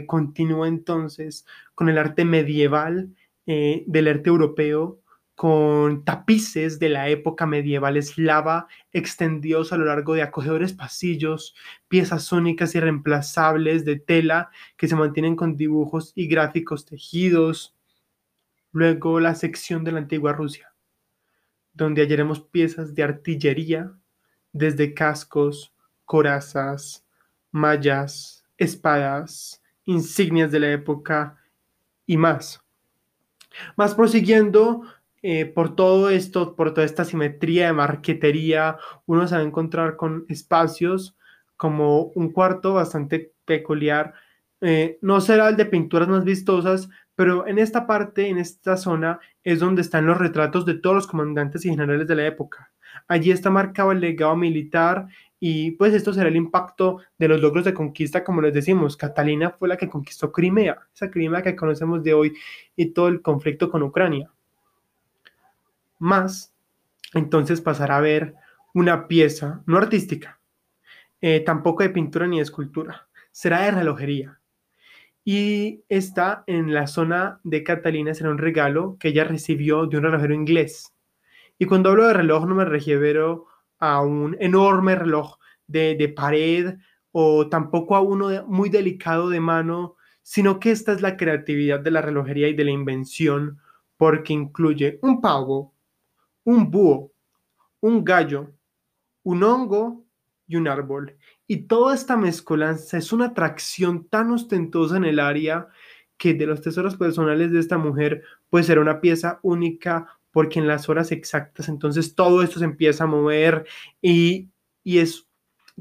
continúa 0.07 0.69
entonces 0.69 1.45
con 1.75 1.89
el 1.89 1.99
arte 1.99 2.25
medieval 2.25 3.11
del 3.49 4.09
arte 4.09 4.29
europeo, 4.29 5.01
con 5.35 6.05
tapices 6.05 6.79
de 6.79 6.91
la 6.91 7.09
época 7.09 7.47
medieval 7.47 7.97
eslava 7.97 8.67
extendidos 8.93 9.73
a 9.73 9.79
lo 9.79 9.87
largo 9.87 10.13
de 10.13 10.23
acogedores 10.23 10.75
pasillos, 10.75 11.55
piezas 11.87 12.31
únicas 12.33 12.75
y 12.75 12.81
reemplazables 12.81 13.87
de 13.87 13.99
tela 13.99 14.51
que 14.77 14.87
se 14.87 14.97
mantienen 14.97 15.35
con 15.35 15.57
dibujos 15.57 16.13
y 16.15 16.27
gráficos 16.27 16.85
tejidos. 16.85 17.75
Luego 18.73 19.19
la 19.19 19.35
sección 19.35 19.83
de 19.83 19.93
la 19.93 20.01
antigua 20.01 20.35
Rusia, 20.35 20.75
donde 21.73 22.03
hallaremos 22.03 22.41
piezas 22.41 22.95
de 22.95 23.05
artillería, 23.05 23.93
desde 24.53 24.93
cascos, 24.93 25.73
corazas, 26.05 27.07
mallas, 27.51 28.45
espadas, 28.59 29.63
insignias 29.85 30.51
de 30.51 30.61
la 30.61 30.73
época 30.73 31.39
y 32.05 32.17
más. 32.17 32.63
Más 33.77 33.95
prosiguiendo, 33.95 34.83
eh, 35.23 35.47
por 35.47 35.75
todo 35.75 36.11
esto, 36.11 36.55
por 36.55 36.73
toda 36.75 36.87
esta 36.87 37.05
simetría 37.05 37.67
de 37.67 37.73
marquetería, 37.73 38.79
uno 39.07 39.27
se 39.27 39.35
va 39.35 39.41
a 39.41 39.45
encontrar 39.45 39.97
con 39.97 40.25
espacios 40.29 41.17
como 41.57 42.05
un 42.15 42.33
cuarto 42.33 42.75
bastante 42.75 43.33
peculiar. 43.45 44.15
Eh, 44.61 44.99
no 45.03 45.21
será 45.21 45.49
el 45.49 45.57
de 45.57 45.67
pinturas 45.67 46.09
más 46.09 46.25
vistosas, 46.25 46.89
pero 47.17 47.49
en 47.49 47.59
esta 47.59 47.87
parte, 47.87 48.29
en 48.29 48.39
esta 48.39 48.77
zona, 48.77 49.19
es 49.43 49.59
donde 49.59 49.83
están 49.83 50.07
los 50.07 50.19
retratos 50.19 50.65
de 50.65 50.75
todos 50.75 50.95
los 50.95 51.07
comandantes 51.09 51.65
y 51.65 51.71
generales 51.71 52.07
de 52.07 52.15
la 52.15 52.27
época. 52.27 52.71
Allí 53.09 53.31
está 53.33 53.51
marcado 53.51 53.93
el 53.93 54.01
legado 54.01 54.37
militar 54.37 55.09
y 55.41 55.73
pues 55.73 55.95
esto 55.95 56.13
será 56.13 56.29
el 56.29 56.37
impacto 56.37 56.99
de 57.19 57.29
los 57.29 57.41
logros 57.41 57.65
de 57.65 57.75
conquista, 57.75 58.25
como 58.25 58.43
les 58.43 58.53
decimos. 58.53 58.97
Catalina 58.97 59.51
fue 59.51 59.69
la 59.69 59.77
que 59.77 59.89
conquistó 59.89 60.33
Crimea, 60.33 60.79
esa 60.95 61.11
Crimea 61.11 61.43
que 61.43 61.57
conocemos 61.57 62.03
de 62.03 62.15
hoy 62.15 62.35
y 62.77 62.87
todo 62.87 63.09
el 63.09 63.23
conflicto 63.23 63.71
con 63.71 63.83
Ucrania 63.83 64.31
más, 65.99 66.55
entonces 67.15 67.61
pasará 67.61 67.97
a 67.97 68.01
ver 68.01 68.35
una 68.75 69.09
pieza 69.09 69.63
no 69.67 69.79
artística, 69.79 70.41
eh, 71.21 71.41
tampoco 71.41 71.83
de 71.83 71.91
pintura 71.91 72.27
ni 72.27 72.37
de 72.37 72.43
escultura, 72.43 73.09
será 73.33 73.63
de 73.63 73.73
relojería. 73.73 74.41
Y 75.25 75.85
está 75.91 76.45
en 76.47 76.73
la 76.73 76.87
zona 76.87 77.41
de 77.45 77.63
Catalina, 77.63 78.15
será 78.15 78.31
un 78.31 78.39
regalo 78.39 78.97
que 78.99 79.09
ella 79.09 79.25
recibió 79.25 79.87
de 79.87 79.99
un 79.99 80.05
relojero 80.05 80.33
inglés. 80.33 80.95
Y 81.59 81.67
cuando 81.67 81.91
hablo 81.91 82.07
de 82.07 82.15
reloj 82.15 82.47
no 82.47 82.55
me 82.55 82.65
refiero 82.65 83.47
a 83.79 84.01
un 84.03 84.37
enorme 84.41 84.95
reloj 84.95 85.37
de, 85.67 85.95
de 85.97 86.09
pared 86.09 86.77
o 87.13 87.49
tampoco 87.49 87.97
a 87.97 88.01
uno 88.01 88.45
muy 88.47 88.69
delicado 88.69 89.29
de 89.29 89.41
mano, 89.41 89.97
sino 90.23 90.61
que 90.61 90.71
esta 90.71 90.93
es 90.93 91.01
la 91.01 91.17
creatividad 91.17 91.81
de 91.81 91.91
la 91.91 92.03
relojería 92.03 92.49
y 92.49 92.55
de 92.55 92.65
la 92.65 92.71
invención, 92.71 93.59
porque 93.97 94.33
incluye 94.33 94.99
un 95.03 95.21
pavo, 95.21 95.75
un 96.45 96.71
búho, 96.71 97.13
un 97.81 98.05
gallo, 98.05 98.53
un 99.23 99.43
hongo 99.43 100.05
y 100.47 100.57
un 100.57 100.69
árbol. 100.69 101.17
Y 101.47 101.67
toda 101.67 101.95
esta 101.95 102.17
mezcolanza 102.17 102.99
es 102.99 103.13
una 103.13 103.27
atracción 103.27 104.09
tan 104.09 104.31
ostentosa 104.31 104.97
en 104.97 105.05
el 105.05 105.21
área 105.21 105.69
que 106.17 106.35
de 106.35 106.47
los 106.47 106.61
tesoros 106.61 106.97
personales 106.97 107.53
de 107.53 107.61
esta 107.61 107.79
mujer 107.79 108.23
puede 108.51 108.65
ser 108.65 108.79
una 108.79 109.01
pieza 109.01 109.39
única 109.43 110.18
porque 110.31 110.59
en 110.59 110.67
las 110.67 110.89
horas 110.89 111.13
exactas 111.13 111.69
entonces 111.69 112.15
todo 112.15 112.43
esto 112.43 112.59
se 112.59 112.65
empieza 112.65 113.05
a 113.05 113.09
mover 113.09 113.67
y, 114.03 114.49
y 114.85 114.99
es 114.99 115.29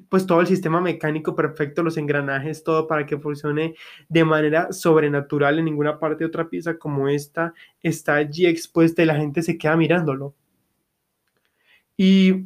pues 0.09 0.25
todo 0.25 0.41
el 0.41 0.47
sistema 0.47 0.81
mecánico 0.81 1.35
perfecto, 1.35 1.83
los 1.83 1.97
engranajes, 1.97 2.63
todo 2.63 2.87
para 2.87 3.05
que 3.05 3.17
funcione 3.17 3.75
de 4.09 4.25
manera 4.25 4.71
sobrenatural 4.71 5.59
en 5.59 5.65
ninguna 5.65 5.99
parte 5.99 6.19
de 6.19 6.27
otra 6.27 6.49
pieza 6.49 6.77
como 6.77 7.07
esta 7.09 7.53
está 7.81 8.15
allí 8.15 8.45
expuesta 8.45 9.01
y 9.01 9.05
la 9.05 9.15
gente 9.15 9.41
se 9.41 9.57
queda 9.57 9.75
mirándolo. 9.75 10.35
Y 11.95 12.45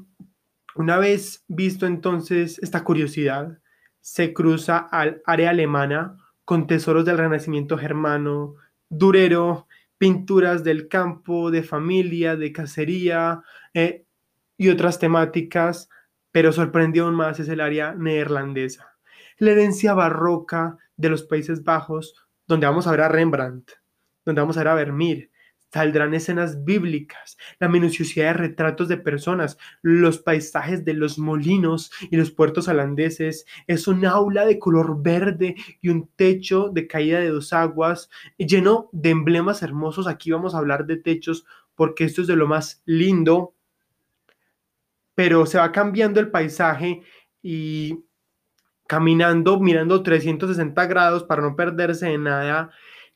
una 0.75 0.97
vez 0.97 1.43
visto 1.47 1.85
entonces 1.85 2.59
esta 2.59 2.83
curiosidad, 2.83 3.59
se 3.99 4.33
cruza 4.33 4.77
al 4.77 5.21
área 5.25 5.51
alemana 5.51 6.17
con 6.45 6.67
tesoros 6.67 7.05
del 7.05 7.17
Renacimiento 7.17 7.77
germano, 7.77 8.55
durero, 8.89 9.67
pinturas 10.01 10.63
del 10.63 10.87
campo, 10.87 11.51
de 11.51 11.61
familia, 11.61 12.35
de 12.35 12.51
cacería 12.51 13.43
eh, 13.75 14.07
y 14.57 14.69
otras 14.69 14.97
temáticas, 14.97 15.89
pero 16.31 16.51
sorprendió 16.51 17.05
aún 17.05 17.13
más 17.13 17.39
es 17.39 17.47
el 17.49 17.61
área 17.61 17.93
neerlandesa. 17.93 18.97
La 19.37 19.51
herencia 19.51 19.93
barroca 19.93 20.75
de 20.97 21.09
los 21.09 21.21
Países 21.21 21.63
Bajos, 21.63 22.15
donde 22.47 22.65
vamos 22.65 22.87
a 22.87 22.91
ver 22.91 23.01
a 23.01 23.09
Rembrandt, 23.09 23.73
donde 24.25 24.41
vamos 24.41 24.57
a 24.57 24.61
ver 24.61 24.69
a 24.69 24.73
Vermeer, 24.73 25.29
Saldrán 25.73 26.13
escenas 26.13 26.65
bíblicas, 26.65 27.37
la 27.59 27.69
minuciosidad 27.69 28.25
de 28.25 28.33
retratos 28.33 28.89
de 28.89 28.97
personas, 28.97 29.57
los 29.81 30.19
paisajes 30.19 30.83
de 30.83 30.93
los 30.93 31.17
molinos 31.17 31.91
y 32.09 32.17
los 32.17 32.31
puertos 32.31 32.67
holandeses. 32.67 33.45
Es 33.67 33.87
un 33.87 34.05
aula 34.05 34.45
de 34.45 34.59
color 34.59 35.01
verde 35.01 35.55
y 35.79 35.87
un 35.87 36.09
techo 36.15 36.69
de 36.69 36.87
caída 36.87 37.19
de 37.19 37.29
dos 37.29 37.53
aguas 37.53 38.09
lleno 38.37 38.89
de 38.91 39.11
emblemas 39.11 39.61
hermosos. 39.63 40.07
Aquí 40.07 40.31
vamos 40.31 40.55
a 40.55 40.57
hablar 40.57 40.85
de 40.85 40.97
techos 40.97 41.45
porque 41.75 42.03
esto 42.03 42.21
es 42.21 42.27
de 42.27 42.35
lo 42.35 42.47
más 42.47 42.81
lindo. 42.85 43.55
Pero 45.15 45.45
se 45.45 45.57
va 45.57 45.71
cambiando 45.71 46.19
el 46.19 46.31
paisaje 46.31 47.01
y 47.41 48.03
caminando, 48.87 49.57
mirando 49.57 50.03
360 50.03 50.85
grados 50.87 51.23
para 51.23 51.41
no 51.41 51.55
perderse 51.55 52.07
de 52.07 52.17
nada 52.17 52.71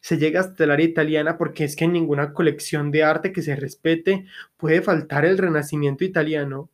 se 0.05 0.19
llega 0.19 0.39
hasta 0.39 0.63
el 0.63 0.69
área 0.69 0.85
italiana 0.85 1.35
porque 1.35 1.63
es 1.63 1.75
que 1.75 1.85
en 1.85 1.93
ninguna 1.93 2.31
colección 2.31 2.91
de 2.91 3.03
arte 3.03 3.31
que 3.31 3.41
se 3.41 3.55
respete 3.55 4.27
puede 4.55 4.83
faltar 4.83 5.25
el 5.25 5.39
renacimiento 5.39 6.03
italiano. 6.03 6.69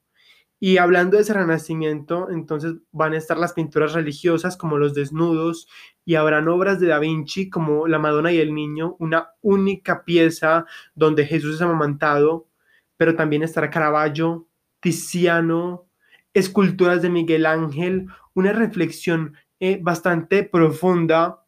Y 0.59 0.79
hablando 0.79 1.15
de 1.15 1.23
ese 1.23 1.33
renacimiento, 1.33 2.29
entonces 2.29 2.73
van 2.91 3.13
a 3.13 3.17
estar 3.17 3.37
las 3.37 3.53
pinturas 3.53 3.93
religiosas 3.93 4.57
como 4.57 4.77
los 4.77 4.93
desnudos 4.93 5.69
y 6.03 6.15
habrán 6.15 6.49
obras 6.49 6.81
de 6.81 6.87
Da 6.87 6.99
Vinci 6.99 7.49
como 7.49 7.87
La 7.87 7.99
Madonna 7.99 8.33
y 8.33 8.39
el 8.39 8.53
Niño, 8.53 8.97
una 8.99 9.29
única 9.39 10.03
pieza 10.03 10.65
donde 10.93 11.25
Jesús 11.25 11.55
es 11.55 11.61
amamantado, 11.61 12.49
pero 12.97 13.15
también 13.15 13.43
estará 13.43 13.69
Caravaggio, 13.69 14.49
Tiziano, 14.81 15.87
esculturas 16.33 17.01
de 17.01 17.09
Miguel 17.09 17.45
Ángel, 17.45 18.07
una 18.33 18.51
reflexión 18.51 19.37
eh, 19.61 19.79
bastante 19.81 20.43
profunda 20.43 21.40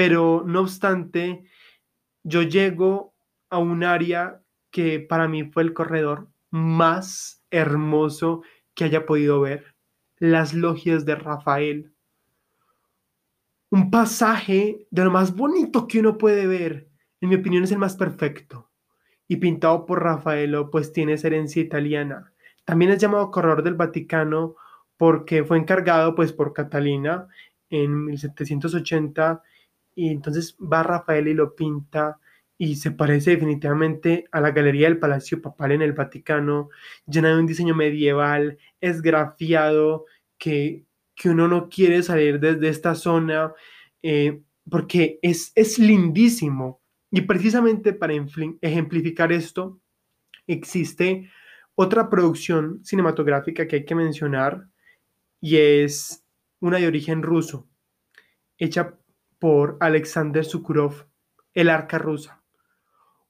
pero 0.00 0.42
no 0.46 0.60
obstante, 0.60 1.44
yo 2.22 2.40
llego 2.40 3.12
a 3.50 3.58
un 3.58 3.84
área 3.84 4.40
que 4.70 4.98
para 4.98 5.28
mí 5.28 5.44
fue 5.44 5.62
el 5.62 5.74
corredor 5.74 6.30
más 6.48 7.44
hermoso 7.50 8.40
que 8.72 8.84
haya 8.84 9.04
podido 9.04 9.42
ver, 9.42 9.74
las 10.16 10.54
logias 10.54 11.04
de 11.04 11.16
Rafael. 11.16 11.92
Un 13.68 13.90
pasaje 13.90 14.86
de 14.90 15.04
lo 15.04 15.10
más 15.10 15.36
bonito 15.36 15.86
que 15.86 16.00
uno 16.00 16.16
puede 16.16 16.46
ver, 16.46 16.88
en 17.20 17.28
mi 17.28 17.34
opinión 17.34 17.64
es 17.64 17.70
el 17.70 17.78
más 17.78 17.94
perfecto. 17.94 18.70
y 19.28 19.36
pintado 19.36 19.84
por 19.84 20.02
Rafaelo, 20.02 20.70
pues 20.70 20.94
tiene 20.94 21.12
herencia 21.12 21.60
italiana. 21.60 22.32
También 22.64 22.90
es 22.90 23.02
llamado 23.02 23.30
Corredor 23.30 23.62
del 23.62 23.74
Vaticano 23.74 24.56
porque 24.96 25.44
fue 25.44 25.58
encargado 25.58 26.14
pues 26.14 26.32
por 26.32 26.54
Catalina 26.54 27.28
en 27.68 28.06
1780 28.06 29.42
y 30.00 30.08
entonces 30.08 30.56
va 30.60 30.82
Rafael 30.82 31.28
y 31.28 31.34
lo 31.34 31.54
pinta 31.54 32.18
y 32.56 32.76
se 32.76 32.90
parece 32.90 33.32
definitivamente 33.32 34.24
a 34.32 34.40
la 34.40 34.50
galería 34.50 34.88
del 34.88 34.98
Palacio 34.98 35.42
Papal 35.42 35.72
en 35.72 35.82
el 35.82 35.92
Vaticano, 35.92 36.70
llena 37.06 37.28
de 37.28 37.38
un 37.38 37.46
diseño 37.46 37.74
medieval, 37.74 38.56
esgrafiado, 38.80 40.06
que, 40.38 40.86
que 41.14 41.28
uno 41.28 41.48
no 41.48 41.68
quiere 41.68 42.02
salir 42.02 42.40
desde 42.40 42.70
esta 42.70 42.94
zona, 42.94 43.52
eh, 44.02 44.40
porque 44.70 45.18
es, 45.20 45.52
es 45.54 45.78
lindísimo. 45.78 46.80
Y 47.10 47.20
precisamente 47.22 47.92
para 47.92 48.14
ejemplificar 48.62 49.32
esto, 49.32 49.80
existe 50.46 51.30
otra 51.74 52.08
producción 52.08 52.82
cinematográfica 52.82 53.68
que 53.68 53.76
hay 53.76 53.84
que 53.84 53.94
mencionar, 53.94 54.66
y 55.42 55.56
es 55.56 56.24
una 56.58 56.78
de 56.78 56.86
origen 56.86 57.22
ruso, 57.22 57.68
hecha 58.56 58.96
por 59.40 59.76
Alexander 59.80 60.44
Sukurov, 60.44 61.06
El 61.54 61.68
Arca 61.68 61.98
Rusa. 61.98 62.44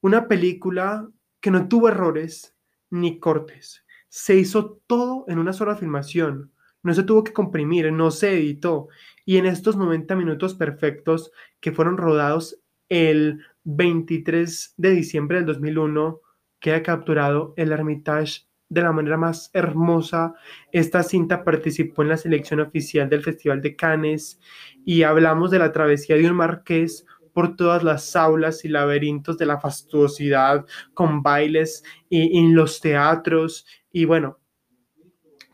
Una 0.03 0.29
película 0.29 1.09
que 1.41 1.51
no 1.51 1.69
tuvo 1.69 1.89
errores 1.89 2.55
ni 2.91 3.19
cortes. 3.19 3.87
Se 4.09 4.37
hizo 4.37 4.83
todo 4.87 5.25
en 5.29 5.39
una 5.39 5.55
sola 5.55 5.77
filmación. 5.77 6.53
No 6.83 6.93
se 6.93 7.05
tuvo 7.05 7.25
que 7.25 7.33
comprimir, 7.33 7.91
no 7.93 8.11
se 8.11 8.35
editó. 8.35 8.89
Y 9.25 9.37
en 9.37 9.47
estos 9.47 9.77
90 9.77 10.17
minutos 10.17 10.55
perfectos 10.55 11.31
que 11.61 11.73
fueron 11.73 11.97
rodados 11.97 12.61
el 12.89 13.45
23 13.65 14.75
de 14.77 14.91
diciembre 14.91 15.39
del 15.39 15.47
2001, 15.47 16.21
queda 16.59 16.83
capturado 16.83 17.55
el 17.57 17.71
Hermitage 17.73 18.50
de 18.71 18.83
la 18.83 18.93
manera 18.93 19.19
más 19.19 19.51
hermosa. 19.53 20.35
Esta 20.73 21.03
cinta 21.03 21.45
participó 21.45 22.03
en 22.03 22.09
la 22.09 22.17
selección 22.17 22.61
oficial 22.61 23.11
del 23.11 23.23
Festival 23.23 23.61
de 23.61 23.77
Cannes 23.77 24.41
y 24.87 25.03
hablamos 25.03 25.51
de 25.51 25.59
la 25.59 25.73
travesía 25.73 26.17
de 26.17 26.31
un 26.31 26.37
marqués 26.37 27.05
por 27.35 27.57
todas 27.57 27.83
las 27.83 28.17
aulas 28.17 28.65
y 28.65 28.69
laberintos 28.69 29.37
de 29.39 29.47
la 29.47 29.61
fastuosidad, 29.61 30.65
con 30.95 31.23
bailes 31.23 31.85
y, 32.09 32.39
en 32.39 32.55
los 32.55 32.81
teatros 32.81 33.67
y 33.93 34.05
bueno, 34.05 34.39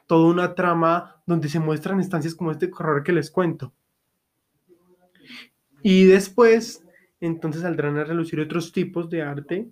toda 0.07 0.29
una 0.29 0.55
trama 0.55 1.23
donde 1.27 1.49
se 1.49 1.59
muestran 1.59 1.99
instancias 1.99 2.35
como 2.35 2.53
este 2.53 2.71
horror 2.73 3.03
que 3.03 3.13
les 3.13 3.31
cuento. 3.31 3.73
Y 5.83 6.05
después, 6.05 6.85
entonces 7.21 7.63
saldrán 7.63 7.97
a 7.97 8.05
relucir 8.05 8.41
otros 8.41 8.73
tipos 8.73 9.09
de 9.09 9.23
arte, 9.23 9.71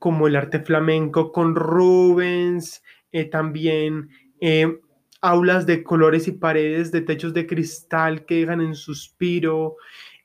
como 0.00 0.26
el 0.26 0.34
arte 0.34 0.60
flamenco 0.60 1.30
con 1.30 1.54
Rubens, 1.54 2.82
eh, 3.12 3.26
también 3.26 4.08
eh, 4.40 4.80
aulas 5.20 5.66
de 5.66 5.84
colores 5.84 6.26
y 6.26 6.32
paredes 6.32 6.90
de 6.90 7.02
techos 7.02 7.34
de 7.34 7.46
cristal 7.46 8.24
que 8.24 8.36
dejan 8.36 8.62
en 8.62 8.74
suspiro, 8.74 9.76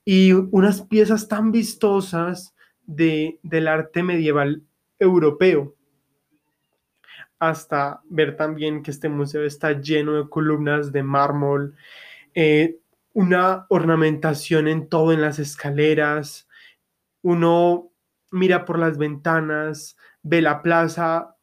y 0.05 0.31
unas 0.31 0.81
piezas 0.81 1.27
tan 1.27 1.51
vistosas 1.51 2.55
de, 2.83 3.39
del 3.43 3.67
arte 3.67 4.01
medieval 4.01 4.63
europeo. 4.97 5.75
Hasta 7.37 8.01
ver 8.05 8.37
también 8.37 8.81
que 8.81 8.91
este 8.91 9.09
museo 9.09 9.43
está 9.43 9.73
lleno 9.81 10.13
de 10.13 10.29
columnas 10.29 10.93
de 10.93 11.03
mármol, 11.03 11.75
eh, 12.33 12.77
una 13.11 13.65
ornamentación 13.67 14.69
en 14.69 14.87
todo 14.87 15.11
en 15.11 15.21
las 15.21 15.37
escaleras, 15.39 16.47
uno 17.21 17.91
mira 18.35 18.65
por 18.65 18.77
las 18.77 18.97
ventanas, 18.97 19.97
ve 20.21 20.41
la 20.41 20.61
plaza, 20.61 21.35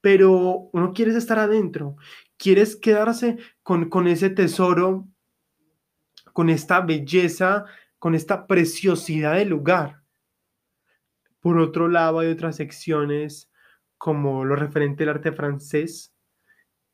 pero 0.00 0.70
uno 0.72 0.92
quiere 0.92 1.16
estar 1.16 1.38
adentro, 1.38 1.96
quieres 2.36 2.76
quedarse 2.76 3.36
con, 3.62 3.88
con 3.88 4.06
ese 4.06 4.30
tesoro, 4.30 5.06
con 6.32 6.48
esta 6.50 6.80
belleza 6.80 7.66
con 7.98 8.14
esta 8.14 8.46
preciosidad 8.46 9.34
del 9.34 9.48
lugar. 9.48 10.02
Por 11.40 11.58
otro 11.58 11.88
lado, 11.88 12.20
hay 12.20 12.28
otras 12.28 12.56
secciones 12.56 13.50
como 13.98 14.44
lo 14.44 14.56
referente 14.56 15.04
al 15.04 15.10
arte 15.10 15.32
francés, 15.32 16.14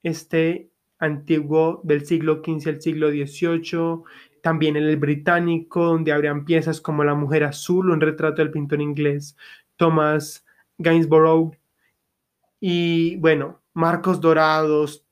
este 0.03 0.71
antiguo 0.99 1.81
del 1.85 2.07
siglo 2.07 2.43
XV 2.45 2.69
al 2.69 2.81
siglo 2.81 3.11
XVIII, 3.11 4.05
también 4.43 4.77
el 4.77 4.97
británico, 4.99 5.85
donde 5.87 6.13
habrían 6.13 6.45
piezas 6.45 6.81
como 6.81 7.05
La 7.05 7.15
Mujer 7.15 7.45
Azul, 7.45 7.91
un 7.91 8.01
retrato 8.01 8.43
del 8.43 8.51
pintor 8.51 8.83
inglés 8.83 9.37
Thomas 9.77 10.45
Gainsborough, 10.79 11.57
y 12.61 13.17
bueno, 13.17 13.61
marcos 13.75 14.21
dorados, 14.21 15.05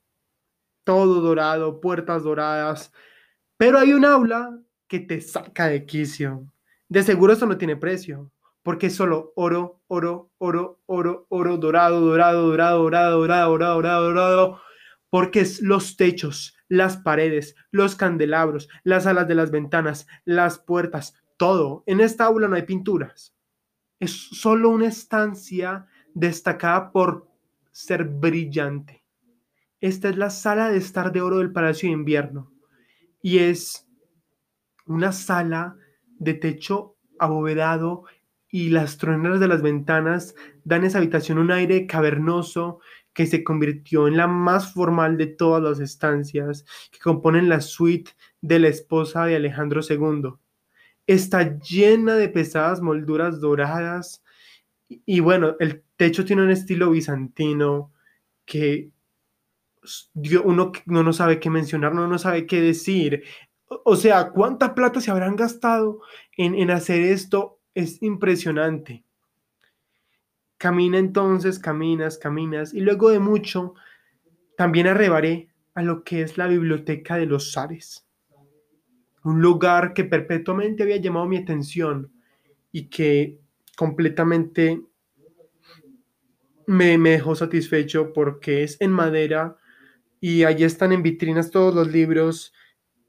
todo 0.85 1.21
dorado, 1.21 1.81
puertas 1.81 2.23
doradas, 2.23 2.93
pero 3.57 3.79
hay 3.79 3.93
un 3.93 4.05
aula 4.05 4.61
que 4.87 5.01
te 5.01 5.21
saca 5.21 5.67
de 5.67 5.85
quicio. 5.87 6.53
De 6.89 7.03
seguro 7.03 7.33
eso 7.33 7.47
no 7.47 7.59
tiene 7.59 7.77
precio, 7.77 8.31
porque 8.63 8.87
es 8.87 8.95
solo 8.95 9.33
oro, 9.37 9.81
oro, 9.89 10.31
oro, 10.39 10.81
oro, 10.87 11.27
oro, 11.29 11.57
dorado, 11.57 12.01
dorado, 12.01 12.49
dorado, 12.49 12.81
dorado, 12.81 13.19
dorado, 13.19 13.51
dorado, 13.51 13.75
dorado, 13.75 14.05
dorado, 14.05 14.61
porque 15.11 15.41
es 15.41 15.61
los 15.61 15.97
techos, 15.97 16.57
las 16.71 16.97
paredes, 16.97 17.57
los 17.73 17.97
candelabros, 17.97 18.69
las 18.85 19.05
alas 19.07 19.29
de 19.29 19.35
las 19.35 19.51
ventanas, 19.51 20.07
las 20.25 20.59
puertas, 20.59 21.21
todo. 21.37 21.83
En 21.87 22.01
esta 22.01 22.25
aula 22.25 22.49
no 22.49 22.55
hay 22.55 22.63
pinturas. 22.63 23.37
Es 23.99 24.13
solo 24.13 24.71
una 24.71 24.87
estancia 24.87 25.87
destacada 26.15 26.93
por 26.93 27.29
ser 27.73 28.05
brillante. 28.05 29.05
Esta 29.81 30.09
es 30.09 30.17
la 30.17 30.31
sala 30.31 30.71
de 30.71 30.79
estar 30.79 31.11
de 31.13 31.21
oro 31.21 31.39
del 31.39 31.53
Palacio 31.53 31.89
de 31.89 31.95
Invierno 31.95 32.53
y 33.21 33.39
es 33.39 33.89
una 34.87 35.11
sala 35.11 35.77
de 36.19 36.35
techo 36.35 36.97
abovedado 37.19 38.05
y 38.49 38.71
las 38.71 38.97
troneras 38.97 39.41
de 39.41 39.49
las 39.49 39.63
ventanas 39.63 40.35
dan 40.65 40.85
a 40.85 40.87
esa 40.87 40.99
habitación 40.99 41.39
un 41.39 41.51
aire 41.51 41.87
cavernoso 41.87 42.81
que 43.13 43.27
se 43.27 43.43
convirtió 43.45 44.09
en 44.09 44.17
la 44.17 44.27
más 44.27 44.73
formal 44.73 45.17
de 45.17 45.27
todas 45.27 45.63
las 45.63 45.81
estancias 45.81 46.65
que 46.91 46.99
componen 46.99 47.49
la 47.49 47.61
suite 47.61 48.13
de 48.41 48.59
la 48.59 48.69
esposa 48.69 49.25
de 49.27 49.37
Alejandro 49.37 49.81
II. 49.89 50.35
Está 51.07 51.59
llena 51.59 52.15
de 52.15 52.29
pesadas 52.29 52.81
molduras 52.81 53.41
doradas 53.41 54.23
y, 54.89 55.21
bueno, 55.21 55.57
el 55.61 55.83
techo 55.97 56.25
tiene 56.25 56.43
un 56.43 56.51
estilo 56.51 56.91
bizantino 56.91 57.93
que 58.45 58.91
uno 60.45 60.73
no 60.87 61.13
sabe 61.13 61.41
qué 61.41 61.51
mencionar, 61.51 61.95
no, 61.95 62.07
no 62.07 62.19
sabe 62.19 62.47
qué 62.47 62.61
decir. 62.61 63.25
O 63.85 63.97
sea, 63.97 64.31
¿cuánta 64.31 64.75
plata 64.75 65.01
se 65.01 65.11
habrán 65.11 65.37
gastado 65.37 66.01
en, 66.37 66.71
hacer 66.71 67.03
esto? 67.03 67.61
Es 67.75 68.03
impresionante. 68.03 69.05
Camina 70.61 70.99
entonces, 70.99 71.59
caminas, 71.59 72.19
caminas, 72.19 72.75
y 72.75 72.81
luego 72.81 73.09
de 73.09 73.19
mucho, 73.19 73.73
también 74.59 74.89
arrebaré 74.89 75.49
a 75.73 75.81
lo 75.81 76.05
que 76.05 76.21
es 76.21 76.37
la 76.37 76.49
biblioteca 76.49 77.17
de 77.17 77.25
los 77.25 77.55
Zares. 77.55 78.07
Un 79.25 79.41
lugar 79.41 79.95
que 79.95 80.05
perpetuamente 80.05 80.83
había 80.83 80.99
llamado 80.99 81.25
mi 81.25 81.39
atención 81.39 82.13
y 82.73 82.91
que 82.91 83.41
completamente 83.75 84.83
me, 86.67 86.99
me 86.99 87.13
dejó 87.13 87.35
satisfecho 87.35 88.13
porque 88.13 88.63
es 88.63 88.79
en 88.83 88.91
madera 88.91 89.57
y 90.21 90.45
allí 90.45 90.65
están 90.65 90.93
en 90.93 91.03
vitrinas 91.03 91.51
todos 91.51 91.75
los 91.75 91.91
libros 91.91 92.53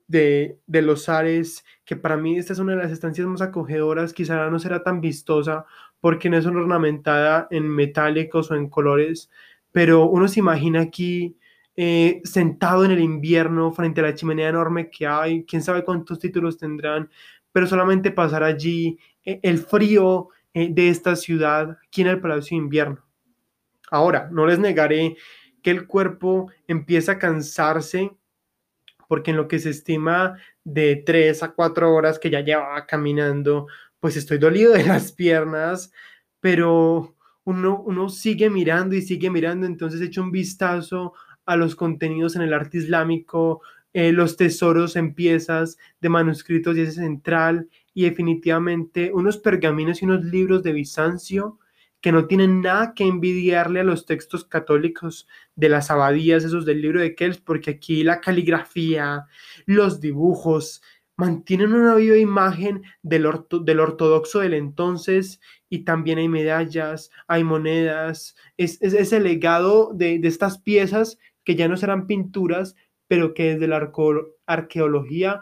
de, 0.07 0.59
los 0.67 1.09
Ares, 1.09 1.63
que 1.85 1.95
para 1.95 2.17
mí 2.17 2.37
esta 2.37 2.53
es 2.53 2.59
una 2.59 2.73
de 2.73 2.83
las 2.83 2.91
estancias 2.91 3.27
más 3.27 3.41
acogedoras, 3.41 4.13
quizá 4.13 4.49
no 4.49 4.59
será 4.59 4.83
tan 4.83 5.01
vistosa 5.01 5.65
porque 6.01 6.29
no 6.29 6.37
es 6.37 6.45
ornamentada 6.45 7.47
en 7.51 7.69
metálicos 7.69 8.51
o 8.51 8.55
en 8.55 8.67
colores, 8.67 9.29
pero 9.71 10.07
uno 10.07 10.27
se 10.27 10.41
imagina 10.41 10.81
aquí 10.81 11.37
eh, 11.77 12.21
sentado 12.25 12.83
en 12.83 12.91
el 12.91 12.99
invierno 12.99 13.71
frente 13.71 14.01
a 14.01 14.05
la 14.05 14.15
chimenea 14.15 14.49
enorme 14.49 14.89
que 14.89 15.07
hay, 15.07 15.45
quién 15.45 15.61
sabe 15.61 15.85
cuántos 15.85 16.19
títulos 16.19 16.57
tendrán, 16.57 17.09
pero 17.53 17.67
solamente 17.67 18.11
pasar 18.11 18.43
allí 18.43 18.97
eh, 19.23 19.39
el 19.43 19.59
frío 19.59 20.29
eh, 20.53 20.67
de 20.69 20.89
esta 20.89 21.15
ciudad 21.15 21.77
aquí 21.87 22.01
en 22.01 22.07
el 22.07 22.19
Palacio 22.19 22.57
de 22.57 22.63
Invierno. 22.63 23.05
Ahora, 23.89 24.27
no 24.31 24.45
les 24.45 24.59
negaré 24.59 25.15
que 25.61 25.71
el 25.71 25.85
cuerpo 25.85 26.51
empieza 26.67 27.13
a 27.13 27.19
cansarse 27.19 28.11
porque 29.07 29.31
en 29.31 29.37
lo 29.37 29.47
que 29.47 29.59
se 29.59 29.69
estima 29.69 30.37
de 30.63 30.95
tres 31.05 31.43
a 31.43 31.51
cuatro 31.51 31.93
horas 31.93 32.17
que 32.17 32.29
ya 32.29 32.39
llevaba 32.39 32.85
caminando, 32.85 33.67
pues 34.01 34.17
estoy 34.17 34.39
dolido 34.39 34.73
de 34.73 34.83
las 34.83 35.13
piernas, 35.13 35.93
pero 36.41 37.15
uno, 37.45 37.81
uno 37.85 38.09
sigue 38.09 38.49
mirando 38.49 38.95
y 38.95 39.01
sigue 39.01 39.29
mirando, 39.29 39.65
entonces 39.65 40.01
echo 40.01 40.21
un 40.21 40.31
vistazo 40.31 41.13
a 41.45 41.55
los 41.55 41.75
contenidos 41.75 42.35
en 42.35 42.41
el 42.41 42.53
arte 42.53 42.79
islámico, 42.79 43.61
eh, 43.93 44.11
los 44.11 44.37
tesoros 44.37 44.95
en 44.95 45.13
piezas 45.13 45.77
de 46.01 46.09
manuscritos 46.09 46.75
y 46.75 46.81
ese 46.81 46.93
central, 46.93 47.69
y 47.93 48.03
definitivamente 48.03 49.11
unos 49.13 49.37
pergaminos 49.37 50.01
y 50.01 50.05
unos 50.05 50.23
libros 50.25 50.63
de 50.63 50.73
Bizancio 50.73 51.59
que 51.99 52.11
no 52.11 52.25
tienen 52.25 52.61
nada 52.61 52.93
que 52.95 53.03
envidiarle 53.05 53.81
a 53.81 53.83
los 53.83 54.07
textos 54.07 54.43
católicos 54.43 55.27
de 55.55 55.69
las 55.69 55.91
abadías, 55.91 56.43
esos 56.43 56.65
del 56.65 56.81
libro 56.81 56.99
de 56.99 57.13
Kells, 57.13 57.37
porque 57.37 57.71
aquí 57.71 58.03
la 58.03 58.19
caligrafía, 58.19 59.27
los 59.67 60.01
dibujos, 60.01 60.81
mantienen 61.21 61.71
una 61.73 61.93
viva 61.93 62.17
imagen 62.17 62.81
del, 63.03 63.29
del 63.61 63.79
ortodoxo 63.79 64.39
del 64.39 64.55
entonces 64.55 65.39
y 65.69 65.83
también 65.83 66.17
hay 66.17 66.27
medallas, 66.27 67.11
hay 67.27 67.43
monedas, 67.43 68.35
es, 68.57 68.81
ese 68.81 69.19
legado 69.19 69.91
de, 69.93 70.19
estas 70.23 70.57
piezas 70.57 71.19
que 71.43 71.55
ya 71.55 71.67
no 71.67 71.77
serán 71.77 72.07
pinturas, 72.07 72.75
pero 73.07 73.35
que 73.35 73.53
desde 73.53 73.67
la 73.67 73.91
arqueología 74.47 75.41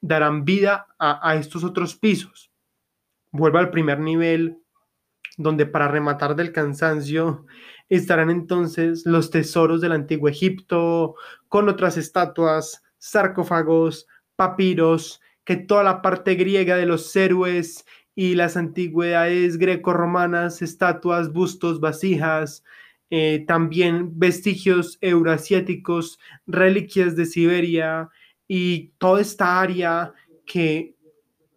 darán 0.00 0.46
vida 0.46 0.86
a, 0.98 1.28
a 1.28 1.36
estos 1.36 1.62
otros 1.62 1.94
pisos. 1.94 2.50
Vuelvo 3.30 3.58
al 3.58 3.68
primer 3.68 4.00
nivel, 4.00 4.56
donde 5.36 5.66
para 5.66 5.88
rematar 5.88 6.36
del 6.36 6.52
cansancio 6.52 7.44
estarán 7.90 8.30
entonces 8.30 9.04
los 9.04 9.30
tesoros 9.30 9.82
del 9.82 9.92
antiguo 9.92 10.30
Egipto, 10.30 11.16
con 11.48 11.68
otras 11.68 11.98
estatuas, 11.98 12.82
sarcófagos, 12.96 14.06
papiros, 14.38 15.20
que 15.44 15.56
toda 15.56 15.82
la 15.82 16.00
parte 16.00 16.36
griega 16.36 16.76
de 16.76 16.86
los 16.86 17.14
héroes 17.16 17.84
y 18.14 18.36
las 18.36 18.56
antigüedades 18.56 19.58
greco-romanas, 19.58 20.62
estatuas, 20.62 21.32
bustos, 21.32 21.80
vasijas, 21.80 22.62
eh, 23.10 23.44
también 23.48 24.16
vestigios 24.16 24.96
euroasiáticos, 25.00 26.20
reliquias 26.46 27.16
de 27.16 27.26
Siberia 27.26 28.10
y 28.46 28.92
toda 28.98 29.20
esta 29.20 29.60
área 29.60 30.12
que 30.46 30.94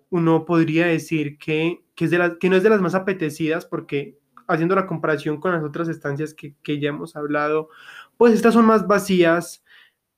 uno 0.09 0.43
podría 0.45 0.87
decir 0.87 1.37
que, 1.37 1.83
es 1.95 2.09
de 2.09 2.37
que 2.39 2.49
no 2.49 2.55
es 2.55 2.63
de 2.63 2.69
las 2.71 2.81
más 2.81 2.95
apetecidas 2.95 3.67
porque 3.67 4.17
haciendo 4.47 4.73
la 4.73 4.87
comparación 4.87 5.39
con 5.39 5.51
las 5.51 5.63
otras 5.63 5.87
estancias 5.87 6.33
que, 6.33 6.55
que 6.63 6.79
ya 6.79 6.89
hemos 6.89 7.15
hablado, 7.15 7.69
pues 8.17 8.33
estas 8.33 8.55
son 8.55 8.65
más 8.65 8.87
vacías, 8.87 9.60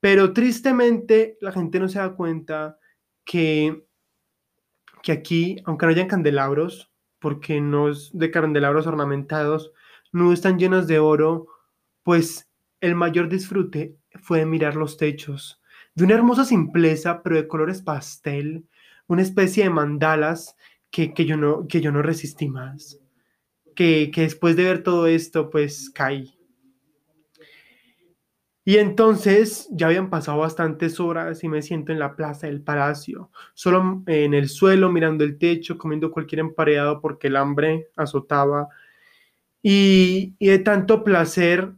pero 0.04 0.34
tristemente 0.34 1.38
la 1.39 1.54
gente 1.54 1.80
no 1.80 1.88
se 1.88 1.98
da 1.98 2.13
cuenta 2.13 2.78
que, 3.24 3.86
que 5.02 5.13
aquí, 5.13 5.56
aunque 5.63 5.86
no 5.86 5.94
hayan 5.94 6.10
candelabros, 6.10 6.92
porque 7.20 7.62
no 7.62 7.88
es 7.88 8.12
de 8.12 8.30
candelabros 8.30 8.86
ornamentados, 8.86 9.72
no 10.12 10.34
están 10.34 10.60
llenos 10.60 10.88
de 10.88 11.00
oro, 11.00 11.48
pues 12.04 12.52
el 12.82 12.96
mayor 12.96 13.30
disfrute 13.30 13.96
fue 14.22 14.46
mirar 14.46 14.76
los 14.76 14.98
techos, 14.98 15.62
de 15.96 16.04
una 16.04 16.16
hermosa 16.16 16.44
simpleza, 16.44 17.24
pero 17.24 17.38
de 17.38 17.48
colores 17.48 17.82
pastel, 17.82 18.68
una 19.08 19.22
especie 19.22 19.63
de 19.63 19.70
mandalas 19.70 20.58
que, 20.92 21.13
yo, 21.16 21.38
no, 21.38 21.66
que 21.66 21.80
yo 21.80 21.94
no 21.94 22.02
resistí 22.02 22.50
más, 22.50 23.00
que, 23.74 24.12
que 24.13 24.24
después 24.24 24.58
de 24.58 24.66
ver 24.66 24.84
todo 24.84 25.08
esto, 25.08 25.50
pues 25.50 25.89
caí. 25.92 26.38
Y 28.65 28.78
entonces 28.78 29.67
ya 29.71 29.88
habían 29.88 30.10
pasado 30.10 30.38
bastantes 30.39 30.99
horas 30.99 31.43
y 31.43 31.49
me 31.49 31.62
siento 31.62 31.91
en 31.91 31.99
la 31.99 32.15
plaza 32.15 32.47
del 32.47 32.62
palacio, 32.62 33.30
solo 33.54 34.04
en 34.08 34.34
el 34.34 34.47
suelo, 34.47 34.89
mirando 34.89 35.26
el 35.26 35.38
techo, 35.38 35.78
comiendo 35.78 36.12
cualquier 36.12 36.39
emparedado 36.39 37.02
porque 37.02 37.28
el 37.28 37.36
hambre 37.36 37.89
azotaba. 37.97 38.69
Y, 39.62 40.36
de 40.39 40.60
tanto 40.60 41.04
placer 41.04 41.73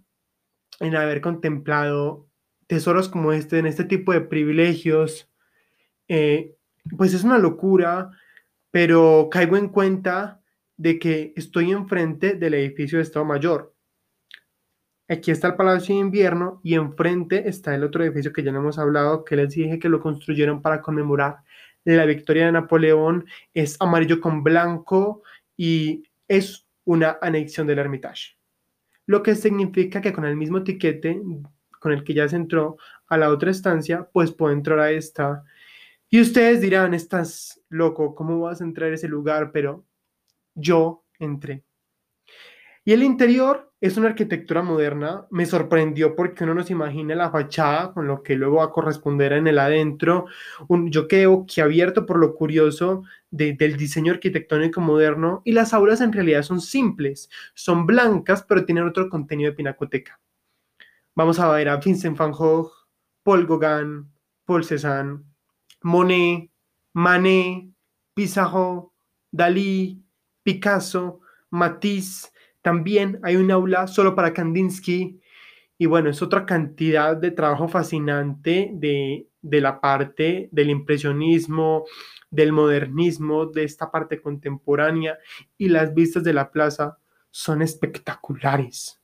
en 0.80 0.96
haber 0.96 1.22
contemplado 1.22 2.28
tesoros 2.68 3.10
como 3.10 3.32
este, 3.34 3.60
en 3.60 3.68
este 3.68 3.86
tipo 3.86 4.14
de 4.14 4.22
privilegios, 4.22 5.30
eh, 6.08 6.56
pues 6.98 7.14
es 7.14 7.24
una 7.24 7.40
locura, 7.40 8.12
pero 8.72 9.30
caigo 9.32 9.58
en 9.58 9.70
cuenta 9.70 10.42
de 10.78 11.00
que 11.00 11.34
estoy 11.36 11.72
enfrente 11.72 12.36
del 12.36 12.56
edificio 12.56 13.00
de 13.00 13.04
Estado 13.04 13.26
Mayor 13.26 13.75
Aquí 15.08 15.30
está 15.30 15.50
el 15.50 15.56
Palacio 15.56 15.94
de 15.94 16.02
Invierno 16.02 16.60
y 16.64 16.74
enfrente 16.74 17.48
está 17.48 17.76
el 17.76 17.84
otro 17.84 18.04
edificio 18.04 18.34
que 18.34 18.42
ya 18.42 18.52
no 18.52 18.60
hemos 18.60 18.80
hablado, 18.80 19.24
que 19.24 19.36
les 19.36 19.54
dije 19.54 19.78
que 19.78 19.90
lo 19.90 20.00
construyeron 20.00 20.62
para 20.62 20.82
conmemorar 20.82 21.38
la 21.84 22.06
victoria 22.06 22.48
de 22.48 22.54
Napoleón. 22.54 23.26
Es 23.54 23.78
amarillo 23.80 24.20
con 24.20 24.44
blanco 24.44 25.22
y 25.56 26.04
es 26.28 26.68
una 26.86 27.20
anexión 27.22 27.68
del 27.68 27.80
Hermitage. 27.80 28.38
Lo 29.06 29.22
que 29.22 29.36
significa 29.36 30.02
que 30.02 30.14
con 30.14 30.26
el 30.26 30.36
mismo 30.36 30.64
tiquete 30.64 31.22
con 31.80 31.92
el 31.92 32.04
que 32.04 32.16
ya 32.16 32.28
se 32.28 32.36
entró 32.36 32.78
a 33.08 33.18
la 33.18 33.30
otra 33.30 33.52
estancia, 33.52 34.10
pues 34.12 34.32
puedo 34.32 34.52
entrar 34.52 34.80
a 34.80 34.90
esta. 34.90 35.44
Y 36.10 36.20
ustedes 36.20 36.62
dirán, 36.62 36.96
estás 36.96 37.62
loco, 37.70 38.16
¿cómo 38.16 38.40
vas 38.40 38.60
a 38.60 38.64
entrar 38.64 38.92
a 38.92 38.96
ese 38.96 39.08
lugar? 39.08 39.52
Pero 39.52 39.86
yo 40.56 41.04
entré. 41.20 41.65
Y 42.88 42.94
el 42.94 43.02
interior 43.02 43.74
es 43.82 43.98
una 43.98 44.10
arquitectura 44.10 44.62
moderna. 44.62 45.26
Me 45.32 45.48
sorprendió 45.48 46.16
porque 46.16 46.44
uno 46.44 46.54
no 46.54 46.64
se 46.64 46.74
imagina 46.74 47.16
la 47.16 47.32
fachada 47.32 47.92
con 47.94 48.06
lo 48.08 48.22
que 48.22 48.36
luego 48.36 48.58
va 48.58 48.66
a 48.66 48.72
corresponder 48.72 49.34
en 49.34 49.48
el 49.48 49.58
adentro. 49.58 50.28
Un, 50.68 50.92
yo 50.92 51.08
quedo 51.08 51.48
que 51.48 51.64
abierto 51.64 52.06
por 52.06 52.20
lo 52.20 52.36
curioso 52.36 53.04
del 53.32 53.76
diseño 53.76 54.14
arquitectónico 54.14 54.82
moderno 54.82 55.42
y 55.46 55.54
las 55.54 55.74
aulas 55.74 56.00
en 56.00 56.14
realidad 56.14 56.44
son 56.44 56.62
simples. 56.62 57.28
Son 57.56 57.88
blancas, 57.88 58.46
pero 58.48 58.66
tienen 58.66 58.88
otro 58.88 59.10
contenido 59.10 59.50
de 59.50 59.58
pinacoteca. 59.58 60.20
Vamos 61.16 61.40
a 61.40 61.50
ver 61.50 61.70
a 61.70 61.78
Vincent 61.78 62.16
van 62.16 62.32
Gogh, 62.34 62.72
Paul 63.24 63.48
Gauguin, 63.48 64.12
Paul 64.46 64.64
Cézanne, 64.64 65.24
Monet, 65.82 66.52
Manet, 66.94 67.68
Pissarro, 68.14 68.94
Dalí, 69.32 70.04
Picasso, 70.44 71.22
Matisse, 71.50 72.30
también 72.66 73.20
hay 73.22 73.36
un 73.36 73.52
aula 73.52 73.86
solo 73.86 74.16
para 74.16 74.34
Kandinsky 74.34 75.22
y 75.78 75.86
bueno, 75.86 76.10
es 76.10 76.24
otra 76.24 76.48
cantidad 76.48 77.16
de 77.16 77.30
trabajo 77.30 77.68
fascinante 77.68 78.72
de, 78.74 79.28
de 79.40 79.62
la 79.62 79.80
parte 79.80 80.50
del 80.52 80.72
impresionismo, 80.72 81.86
del 82.32 82.52
modernismo, 82.54 83.46
de 83.46 83.66
esta 83.66 83.92
parte 83.92 84.20
contemporánea 84.20 85.20
y 85.60 85.70
las 85.70 85.94
vistas 85.94 86.24
de 86.24 86.34
la 86.34 86.50
plaza 86.50 86.98
son 87.30 87.62
espectaculares. 87.62 89.00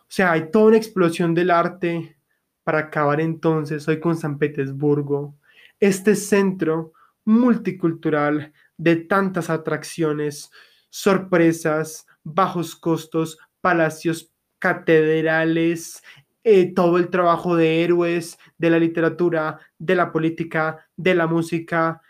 O 0.00 0.10
sea, 0.10 0.32
hay 0.32 0.50
toda 0.50 0.66
una 0.66 0.76
explosión 0.76 1.32
del 1.32 1.50
arte 1.50 2.18
para 2.62 2.80
acabar 2.80 3.22
entonces 3.22 3.88
hoy 3.88 4.00
con 4.00 4.18
San 4.18 4.36
Petersburgo, 4.36 5.34
este 5.80 6.14
centro 6.14 6.92
multicultural 7.24 8.52
de 8.76 8.96
tantas 8.96 9.48
atracciones, 9.48 10.50
sorpresas, 10.90 12.06
bajos 12.24 12.76
costos, 12.76 13.38
palacios 13.60 14.32
catedrales, 14.58 16.02
eh, 16.44 16.72
todo 16.74 16.98
el 16.98 17.08
trabajo 17.08 17.56
de 17.56 17.84
héroes, 17.84 18.38
de 18.58 18.70
la 18.70 18.78
literatura, 18.78 19.60
de 19.78 19.94
la 19.94 20.12
política, 20.12 20.88
de 20.96 21.14
la 21.14 21.26
música. 21.26 22.02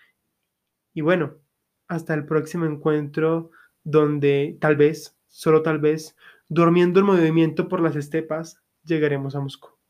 Y 0.94 1.00
bueno, 1.00 1.38
hasta 1.88 2.14
el 2.14 2.24
próximo 2.26 2.64
encuentro 2.66 3.50
donde 3.84 4.56
tal 4.60 4.76
vez, 4.76 5.16
solo 5.28 5.62
tal 5.62 5.78
vez, 5.78 6.16
durmiendo 6.48 7.00
el 7.00 7.06
movimiento 7.06 7.68
por 7.68 7.80
las 7.80 7.96
estepas, 7.96 8.62
llegaremos 8.84 9.34
a 9.34 9.40
Moscú. 9.40 9.81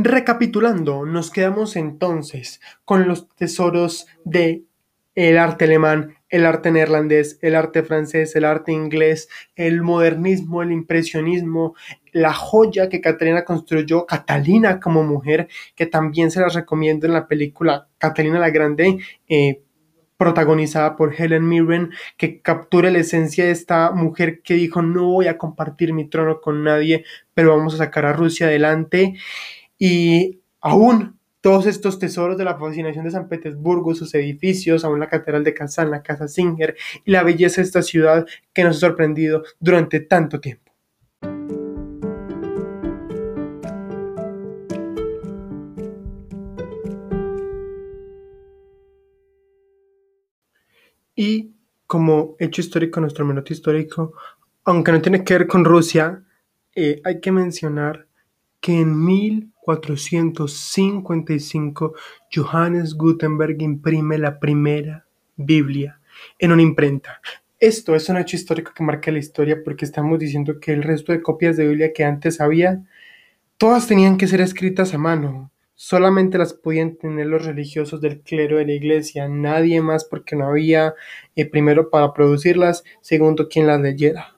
Recapitulando, 0.00 1.04
nos 1.04 1.32
quedamos 1.32 1.74
entonces 1.74 2.60
con 2.84 3.08
los 3.08 3.28
tesoros 3.30 4.06
de 4.24 4.62
el 5.16 5.36
arte 5.36 5.64
alemán, 5.64 6.14
el 6.28 6.46
arte 6.46 6.70
neerlandés, 6.70 7.36
el 7.42 7.56
arte 7.56 7.82
francés, 7.82 8.36
el 8.36 8.44
arte 8.44 8.70
inglés, 8.70 9.28
el 9.56 9.82
modernismo, 9.82 10.62
el 10.62 10.70
impresionismo, 10.70 11.74
la 12.12 12.32
joya 12.32 12.88
que 12.88 13.00
Catalina 13.00 13.44
construyó, 13.44 14.06
Catalina 14.06 14.78
como 14.78 15.02
mujer, 15.02 15.48
que 15.74 15.86
también 15.86 16.30
se 16.30 16.42
las 16.42 16.54
recomiendo 16.54 17.08
en 17.08 17.14
la 17.14 17.26
película 17.26 17.88
Catalina 17.98 18.38
la 18.38 18.50
Grande, 18.50 18.98
eh, 19.28 19.62
protagonizada 20.16 20.94
por 20.94 21.12
Helen 21.20 21.48
Mirren, 21.48 21.90
que 22.16 22.40
captura 22.40 22.92
la 22.92 23.00
esencia 23.00 23.46
de 23.46 23.50
esta 23.50 23.90
mujer 23.90 24.42
que 24.42 24.54
dijo 24.54 24.80
no 24.80 25.06
voy 25.06 25.26
a 25.26 25.38
compartir 25.38 25.92
mi 25.92 26.08
trono 26.08 26.40
con 26.40 26.62
nadie, 26.62 27.04
pero 27.34 27.56
vamos 27.56 27.74
a 27.74 27.78
sacar 27.78 28.06
a 28.06 28.12
Rusia 28.12 28.46
adelante. 28.46 29.14
Y 29.78 30.40
aún 30.60 31.18
todos 31.40 31.66
estos 31.66 32.00
tesoros 32.00 32.36
de 32.36 32.44
la 32.44 32.58
fascinación 32.58 33.04
de 33.04 33.12
San 33.12 33.28
Petersburgo, 33.28 33.94
sus 33.94 34.12
edificios, 34.14 34.84
aún 34.84 34.98
la 34.98 35.08
Catedral 35.08 35.44
de 35.44 35.54
Kazán, 35.54 35.90
la 35.90 36.02
Casa 36.02 36.26
Singer 36.26 36.76
y 37.04 37.12
la 37.12 37.22
belleza 37.22 37.60
de 37.60 37.66
esta 37.66 37.82
ciudad 37.82 38.26
que 38.52 38.64
nos 38.64 38.78
ha 38.78 38.80
sorprendido 38.80 39.44
durante 39.60 40.00
tanto 40.00 40.40
tiempo. 40.40 40.72
Y 51.14 51.52
como 51.86 52.36
hecho 52.38 52.60
histórico, 52.60 53.00
nuestro 53.00 53.24
minuto 53.24 53.52
histórico, 53.52 54.12
aunque 54.64 54.92
no 54.92 55.00
tiene 55.00 55.24
que 55.24 55.34
ver 55.34 55.46
con 55.46 55.64
Rusia, 55.64 56.22
eh, 56.74 57.00
hay 57.04 57.20
que 57.20 57.32
mencionar 57.32 58.06
que 58.60 58.80
en 58.80 59.04
mil 59.04 59.52
1455, 59.68 61.92
Johannes 62.34 62.94
Gutenberg 62.94 63.60
imprime 63.60 64.18
la 64.18 64.40
primera 64.40 65.04
Biblia 65.36 66.00
en 66.38 66.52
una 66.52 66.62
imprenta. 66.62 67.20
Esto 67.60 67.94
es 67.94 68.08
un 68.08 68.16
hecho 68.16 68.36
histórico 68.36 68.72
que 68.74 68.84
marca 68.84 69.10
la 69.10 69.18
historia 69.18 69.62
porque 69.64 69.84
estamos 69.84 70.18
diciendo 70.18 70.60
que 70.60 70.72
el 70.72 70.82
resto 70.82 71.12
de 71.12 71.22
copias 71.22 71.56
de 71.56 71.66
Biblia 71.66 71.92
que 71.92 72.04
antes 72.04 72.40
había, 72.40 72.84
todas 73.56 73.86
tenían 73.86 74.16
que 74.16 74.28
ser 74.28 74.40
escritas 74.40 74.94
a 74.94 74.98
mano. 74.98 75.50
Solamente 75.74 76.38
las 76.38 76.54
podían 76.54 76.96
tener 76.96 77.26
los 77.26 77.44
religiosos 77.44 78.00
del 78.00 78.20
clero 78.20 78.58
de 78.58 78.66
la 78.66 78.72
iglesia, 78.72 79.28
nadie 79.28 79.80
más 79.80 80.04
porque 80.04 80.34
no 80.34 80.46
había, 80.46 80.94
eh, 81.36 81.46
primero, 81.46 81.90
para 81.90 82.12
producirlas, 82.12 82.82
segundo, 83.00 83.48
quien 83.48 83.66
las 83.66 83.80
leyera. 83.80 84.36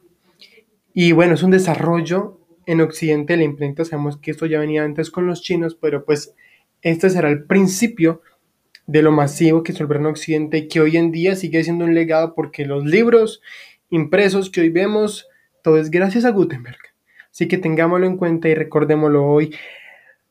Y 0.92 1.12
bueno, 1.12 1.34
es 1.34 1.42
un 1.42 1.50
desarrollo 1.50 2.39
en 2.70 2.80
Occidente 2.80 3.32
de 3.32 3.38
la 3.38 3.44
imprenta. 3.44 3.84
Sabemos 3.84 4.16
que 4.16 4.30
esto 4.30 4.46
ya 4.46 4.60
venía 4.60 4.84
antes 4.84 5.10
con 5.10 5.26
los 5.26 5.42
chinos, 5.42 5.74
pero 5.74 6.04
pues 6.04 6.34
este 6.82 7.10
será 7.10 7.28
el 7.28 7.42
principio 7.42 8.22
de 8.86 9.02
lo 9.02 9.10
masivo 9.10 9.64
que 9.64 9.72
se 9.72 9.82
en 9.82 10.06
Occidente 10.06 10.58
y 10.58 10.68
que 10.68 10.80
hoy 10.80 10.96
en 10.96 11.10
día 11.10 11.34
sigue 11.34 11.64
siendo 11.64 11.84
un 11.84 11.94
legado 11.94 12.32
porque 12.34 12.64
los 12.64 12.84
libros 12.84 13.42
impresos 13.88 14.50
que 14.50 14.60
hoy 14.60 14.68
vemos, 14.68 15.26
todo 15.64 15.78
es 15.78 15.90
gracias 15.90 16.24
a 16.24 16.30
Gutenberg. 16.30 16.78
Así 17.32 17.48
que 17.48 17.58
tengámoslo 17.58 18.06
en 18.06 18.16
cuenta 18.16 18.48
y 18.48 18.54
recordémoslo 18.54 19.26
hoy, 19.26 19.52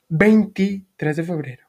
23 0.07 1.17
de 1.17 1.23
febrero. 1.23 1.68